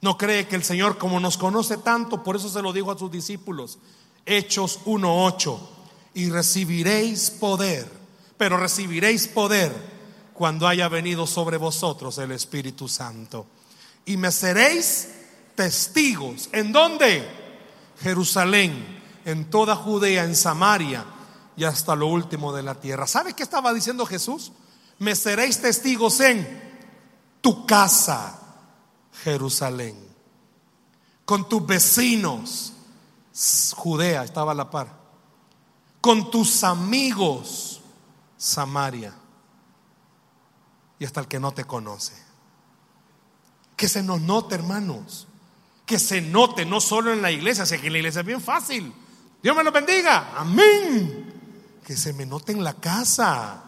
No 0.00 0.16
cree 0.16 0.46
que 0.46 0.54
el 0.54 0.62
Señor, 0.62 0.98
como 0.98 1.18
nos 1.18 1.36
conoce 1.36 1.78
tanto, 1.78 2.22
por 2.22 2.36
eso 2.36 2.48
se 2.48 2.62
lo 2.62 2.72
dijo 2.72 2.92
a 2.92 2.98
sus 2.98 3.10
discípulos. 3.10 3.78
Hechos 4.24 4.80
1.8. 4.84 5.58
Y 6.14 6.30
recibiréis 6.30 7.30
poder. 7.30 7.90
Pero 8.38 8.56
recibiréis 8.56 9.26
poder 9.26 9.95
cuando 10.36 10.68
haya 10.68 10.88
venido 10.88 11.26
sobre 11.26 11.56
vosotros 11.56 12.18
el 12.18 12.32
Espíritu 12.32 12.88
Santo. 12.88 13.46
Y 14.04 14.16
me 14.16 14.30
seréis 14.30 15.08
testigos. 15.54 16.48
¿En 16.52 16.72
dónde? 16.72 17.26
Jerusalén, 18.00 19.00
en 19.24 19.48
toda 19.50 19.74
Judea, 19.74 20.24
en 20.24 20.36
Samaria 20.36 21.04
y 21.56 21.64
hasta 21.64 21.96
lo 21.96 22.06
último 22.08 22.52
de 22.52 22.62
la 22.62 22.74
tierra. 22.74 23.06
¿Sabe 23.06 23.32
qué 23.32 23.42
estaba 23.42 23.72
diciendo 23.72 24.04
Jesús? 24.04 24.52
Me 24.98 25.16
seréis 25.16 25.60
testigos 25.60 26.20
en 26.20 26.46
tu 27.40 27.66
casa, 27.66 28.38
Jerusalén. 29.24 30.04
con 31.24 31.48
tus 31.48 31.66
vecinos. 31.66 32.72
Judea 33.74 34.22
estaba 34.22 34.52
a 34.52 34.54
la 34.54 34.70
par. 34.70 34.88
Con 36.00 36.30
tus 36.30 36.62
amigos, 36.62 37.80
Samaria. 38.36 39.12
Y 40.98 41.04
hasta 41.04 41.20
el 41.20 41.28
que 41.28 41.40
no 41.40 41.52
te 41.52 41.64
conoce. 41.64 42.14
Que 43.76 43.88
se 43.88 44.02
nos 44.02 44.20
note, 44.20 44.54
hermanos. 44.54 45.26
Que 45.84 45.98
se 45.98 46.20
note, 46.20 46.64
no 46.64 46.80
solo 46.80 47.12
en 47.12 47.22
la 47.22 47.30
iglesia, 47.30 47.66
sé 47.66 47.80
que 47.80 47.88
en 47.88 47.92
la 47.92 47.98
iglesia 47.98 48.20
es 48.20 48.26
bien 48.26 48.40
fácil. 48.40 48.92
Dios 49.42 49.54
me 49.54 49.62
lo 49.62 49.70
bendiga. 49.70 50.32
Amén. 50.36 51.32
Que 51.84 51.96
se 51.96 52.12
me 52.12 52.26
note 52.26 52.52
en 52.52 52.64
la 52.64 52.74
casa. 52.74 53.62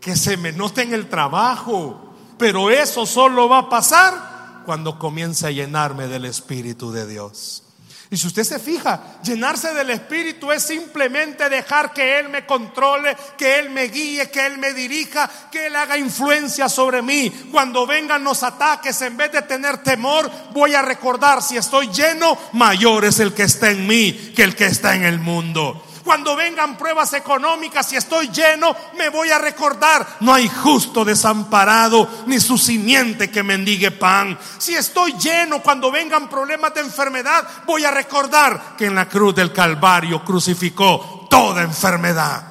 Que 0.00 0.14
se 0.14 0.36
me 0.36 0.52
note 0.52 0.82
en 0.82 0.92
el 0.92 1.08
trabajo. 1.08 2.14
Pero 2.38 2.70
eso 2.70 3.06
solo 3.06 3.48
va 3.48 3.58
a 3.58 3.68
pasar 3.68 4.62
cuando 4.64 4.98
comience 4.98 5.46
a 5.46 5.50
llenarme 5.50 6.06
del 6.06 6.24
Espíritu 6.24 6.92
de 6.92 7.06
Dios. 7.06 7.64
Y 8.12 8.18
si 8.18 8.26
usted 8.26 8.44
se 8.44 8.58
fija, 8.58 9.18
llenarse 9.24 9.72
del 9.72 9.88
Espíritu 9.88 10.52
es 10.52 10.62
simplemente 10.62 11.48
dejar 11.48 11.94
que 11.94 12.18
Él 12.18 12.28
me 12.28 12.44
controle, 12.44 13.16
que 13.38 13.58
Él 13.58 13.70
me 13.70 13.84
guíe, 13.84 14.30
que 14.30 14.44
Él 14.44 14.58
me 14.58 14.74
dirija, 14.74 15.30
que 15.50 15.68
Él 15.68 15.74
haga 15.74 15.96
influencia 15.96 16.68
sobre 16.68 17.00
mí. 17.00 17.30
Cuando 17.50 17.86
vengan 17.86 18.22
los 18.22 18.42
ataques, 18.42 19.00
en 19.00 19.16
vez 19.16 19.32
de 19.32 19.40
tener 19.40 19.78
temor, 19.78 20.30
voy 20.52 20.74
a 20.74 20.82
recordar, 20.82 21.40
si 21.40 21.56
estoy 21.56 21.88
lleno, 21.88 22.36
mayor 22.52 23.06
es 23.06 23.18
el 23.18 23.32
que 23.32 23.44
está 23.44 23.70
en 23.70 23.86
mí 23.86 24.12
que 24.36 24.42
el 24.42 24.54
que 24.54 24.66
está 24.66 24.94
en 24.94 25.04
el 25.04 25.18
mundo. 25.18 25.82
Cuando 26.04 26.34
vengan 26.34 26.76
pruebas 26.76 27.12
económicas 27.12 27.92
y 27.92 27.96
estoy 27.96 28.28
lleno, 28.28 28.74
me 28.96 29.08
voy 29.08 29.30
a 29.30 29.38
recordar, 29.38 30.16
no 30.20 30.34
hay 30.34 30.48
justo 30.48 31.04
desamparado 31.04 32.08
ni 32.26 32.40
su 32.40 32.58
simiente 32.58 33.30
que 33.30 33.42
mendigue 33.42 33.92
pan. 33.92 34.38
Si 34.58 34.74
estoy 34.74 35.12
lleno, 35.12 35.62
cuando 35.62 35.90
vengan 35.90 36.28
problemas 36.28 36.74
de 36.74 36.80
enfermedad, 36.80 37.46
voy 37.66 37.84
a 37.84 37.90
recordar 37.90 38.76
que 38.76 38.86
en 38.86 38.94
la 38.94 39.08
cruz 39.08 39.34
del 39.34 39.52
Calvario 39.52 40.24
crucificó 40.24 41.26
toda 41.30 41.62
enfermedad. 41.62 42.42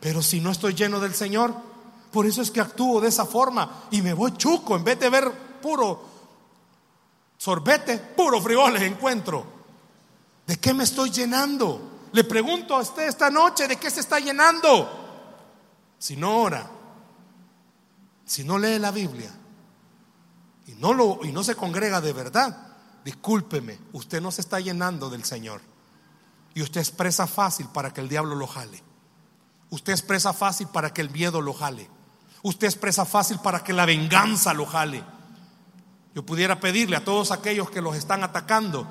Pero 0.00 0.22
si 0.22 0.40
no 0.40 0.52
estoy 0.52 0.74
lleno 0.74 1.00
del 1.00 1.14
Señor, 1.14 1.54
por 2.12 2.26
eso 2.26 2.42
es 2.42 2.50
que 2.50 2.60
actúo 2.60 3.00
de 3.00 3.08
esa 3.08 3.26
forma 3.26 3.84
y 3.90 4.02
me 4.02 4.14
voy 4.14 4.36
chuco 4.36 4.76
en 4.76 4.84
vez 4.84 4.98
de 5.00 5.10
ver 5.10 5.30
puro 5.60 6.16
sorbete, 7.36 7.98
puro 7.98 8.40
frijoles 8.40 8.82
encuentro. 8.82 9.44
¿De 10.46 10.58
qué 10.58 10.72
me 10.72 10.84
estoy 10.84 11.10
llenando? 11.10 11.95
Le 12.16 12.24
pregunto 12.24 12.74
a 12.74 12.80
usted 12.80 13.08
esta 13.08 13.28
noche, 13.28 13.68
¿de 13.68 13.76
qué 13.76 13.90
se 13.90 14.00
está 14.00 14.18
llenando? 14.18 14.88
Si 15.98 16.16
no 16.16 16.38
ora, 16.40 16.66
si 18.24 18.42
no 18.42 18.56
lee 18.56 18.78
la 18.78 18.90
Biblia 18.90 19.30
y 20.66 20.72
no, 20.76 20.94
lo, 20.94 21.18
y 21.24 21.30
no 21.30 21.44
se 21.44 21.54
congrega 21.54 22.00
de 22.00 22.14
verdad, 22.14 22.56
discúlpeme, 23.04 23.78
usted 23.92 24.22
no 24.22 24.30
se 24.30 24.40
está 24.40 24.60
llenando 24.60 25.10
del 25.10 25.24
Señor. 25.24 25.60
Y 26.54 26.62
usted 26.62 26.80
expresa 26.80 27.26
fácil 27.26 27.66
para 27.68 27.92
que 27.92 28.00
el 28.00 28.08
diablo 28.08 28.34
lo 28.34 28.46
jale. 28.46 28.82
Usted 29.68 29.92
expresa 29.92 30.32
fácil 30.32 30.68
para 30.68 30.94
que 30.94 31.02
el 31.02 31.10
miedo 31.10 31.42
lo 31.42 31.52
jale. 31.52 31.86
Usted 32.42 32.66
expresa 32.66 33.04
fácil 33.04 33.40
para 33.40 33.62
que 33.62 33.74
la 33.74 33.84
venganza 33.84 34.54
lo 34.54 34.64
jale. 34.64 35.04
Yo 36.14 36.24
pudiera 36.24 36.60
pedirle 36.60 36.96
a 36.96 37.04
todos 37.04 37.30
aquellos 37.30 37.68
que 37.68 37.82
los 37.82 37.94
están 37.94 38.24
atacando 38.24 38.86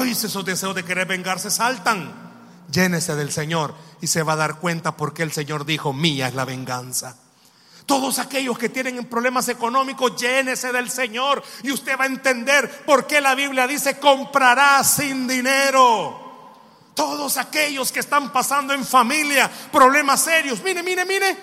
Ay, 0.00 0.12
esos 0.12 0.44
deseos 0.44 0.74
de 0.76 0.84
querer 0.84 1.08
vengarse 1.08 1.50
saltan. 1.50 2.12
Llénese 2.70 3.16
del 3.16 3.32
Señor 3.32 3.74
y 4.00 4.06
se 4.06 4.22
va 4.22 4.34
a 4.34 4.36
dar 4.36 4.60
cuenta 4.60 4.96
porque 4.96 5.24
el 5.24 5.32
Señor 5.32 5.64
dijo, 5.64 5.92
mía 5.92 6.28
es 6.28 6.34
la 6.34 6.44
venganza. 6.44 7.16
Todos 7.84 8.18
aquellos 8.18 8.58
que 8.58 8.68
tienen 8.68 9.06
problemas 9.06 9.48
económicos, 9.48 10.14
llénese 10.16 10.72
del 10.72 10.90
Señor 10.90 11.42
y 11.62 11.72
usted 11.72 11.98
va 11.98 12.04
a 12.04 12.08
entender 12.08 12.84
por 12.84 13.06
qué 13.06 13.20
la 13.20 13.34
Biblia 13.34 13.66
dice, 13.66 13.98
comprará 13.98 14.84
sin 14.84 15.26
dinero. 15.26 16.26
Todos 16.94 17.36
aquellos 17.36 17.90
que 17.90 18.00
están 18.00 18.32
pasando 18.32 18.74
en 18.74 18.84
familia 18.84 19.50
problemas 19.72 20.22
serios, 20.22 20.62
mire, 20.62 20.82
mire, 20.82 21.04
mire, 21.06 21.36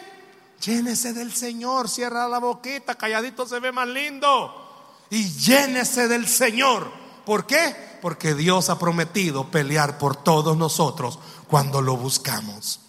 llénese 0.61 1.11
del 1.13 1.33
Señor, 1.33 1.89
cierra 1.89 2.27
la 2.27 2.39
boquita, 2.39 2.95
calladito 2.95 3.45
se 3.47 3.59
ve 3.59 3.71
más 3.71 3.87
lindo. 3.87 5.07
Y 5.09 5.29
llénese 5.31 6.07
del 6.07 6.27
Señor. 6.27 7.05
¿Por 7.25 7.47
qué? 7.47 7.94
Porque 8.01 8.33
Dios 8.33 8.69
ha 8.69 8.79
prometido 8.79 9.49
pelear 9.49 9.97
por 9.97 10.15
todos 10.15 10.55
nosotros 10.57 11.19
cuando 11.47 11.81
lo 11.81 11.97
buscamos. 11.97 12.79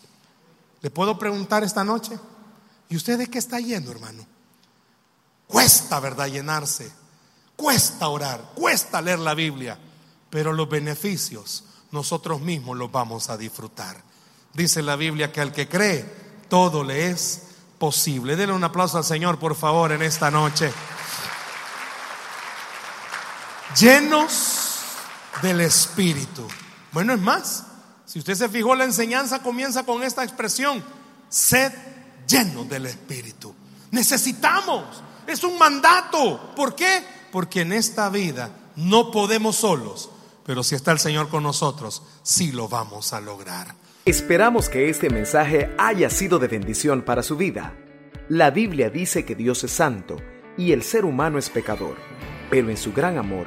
¿Le 0.83 0.91
puedo 0.91 1.19
preguntar 1.19 1.65
esta 1.65 1.85
noche? 1.85 2.19
¿Y 2.89 2.97
usted 2.97 3.19
de 3.19 3.29
qué 3.29 3.39
está 3.39 3.59
yendo, 3.59 3.91
hermano? 3.91 4.27
Cuesta, 5.47 6.01
¿verdad? 6.01 6.29
Llenarse. 6.29 6.91
Cuesta 7.57 8.09
orar. 8.09 8.53
Cuesta 8.55 9.01
leer 9.01 9.19
la 9.19 9.35
Biblia. 9.35 9.79
Pero 10.31 10.53
los 10.53 10.69
beneficios 10.69 11.65
nosotros 11.93 12.41
mismos 12.41 12.77
los 12.77 12.91
vamos 12.91 13.31
a 13.31 13.37
disfrutar. 13.37 13.97
Dice 14.53 14.83
la 14.83 14.97
Biblia 14.97 15.33
que 15.33 15.41
al 15.41 15.53
que 15.53 15.69
cree, 15.69 16.05
todo 16.49 16.85
le 16.85 17.11
es 17.11 17.43
posible. 17.79 18.37
Denle 18.37 18.55
un 18.55 18.65
aplauso 18.65 18.99
al 18.99 19.05
Señor, 19.05 19.39
por 19.39 19.55
favor, 19.55 19.93
en 19.93 20.03
esta 20.03 20.31
noche. 20.31 20.73
Llenos 23.79 24.66
del 25.43 25.61
Espíritu. 25.61 26.47
Bueno, 26.93 27.13
es 27.13 27.21
más, 27.21 27.65
si 28.05 28.19
usted 28.19 28.35
se 28.35 28.49
fijó, 28.49 28.75
la 28.75 28.85
enseñanza 28.85 29.43
comienza 29.43 29.85
con 29.85 30.03
esta 30.03 30.23
expresión, 30.23 30.83
sed 31.29 31.73
lleno 32.27 32.65
del 32.65 32.87
Espíritu. 32.87 33.55
Necesitamos, 33.91 35.03
es 35.27 35.45
un 35.45 35.59
mandato. 35.59 36.55
¿Por 36.55 36.75
qué? 36.75 37.05
Porque 37.33 37.63
en 37.63 37.73
esta 37.73 38.09
vida 38.09 38.51
no 38.77 39.11
podemos 39.11 39.57
solos, 39.57 40.11
pero 40.45 40.63
si 40.63 40.75
está 40.75 40.93
el 40.93 40.99
Señor 40.99 41.29
con 41.29 41.43
nosotros, 41.43 42.03
sí 42.23 42.53
lo 42.53 42.69
vamos 42.69 43.13
a 43.13 43.21
lograr. 43.21 43.75
Esperamos 44.05 44.69
que 44.69 44.89
este 44.89 45.11
mensaje 45.11 45.75
haya 45.79 46.11
sido 46.11 46.39
de 46.39 46.47
bendición 46.47 47.03
para 47.03 47.25
su 47.25 47.37
vida. 47.37 47.75
La 48.29 48.51
Biblia 48.51 48.89
dice 48.89 49.25
que 49.25 49.35
Dios 49.35 49.65
es 49.65 49.73
santo 49.73 50.17
y 50.57 50.73
el 50.73 50.83
ser 50.83 51.05
humano 51.05 51.39
es 51.39 51.51
pecador, 51.51 51.97
pero 52.49 52.71
en 52.71 52.77
su 52.77 52.93
gran 52.93 53.19
amor, 53.19 53.47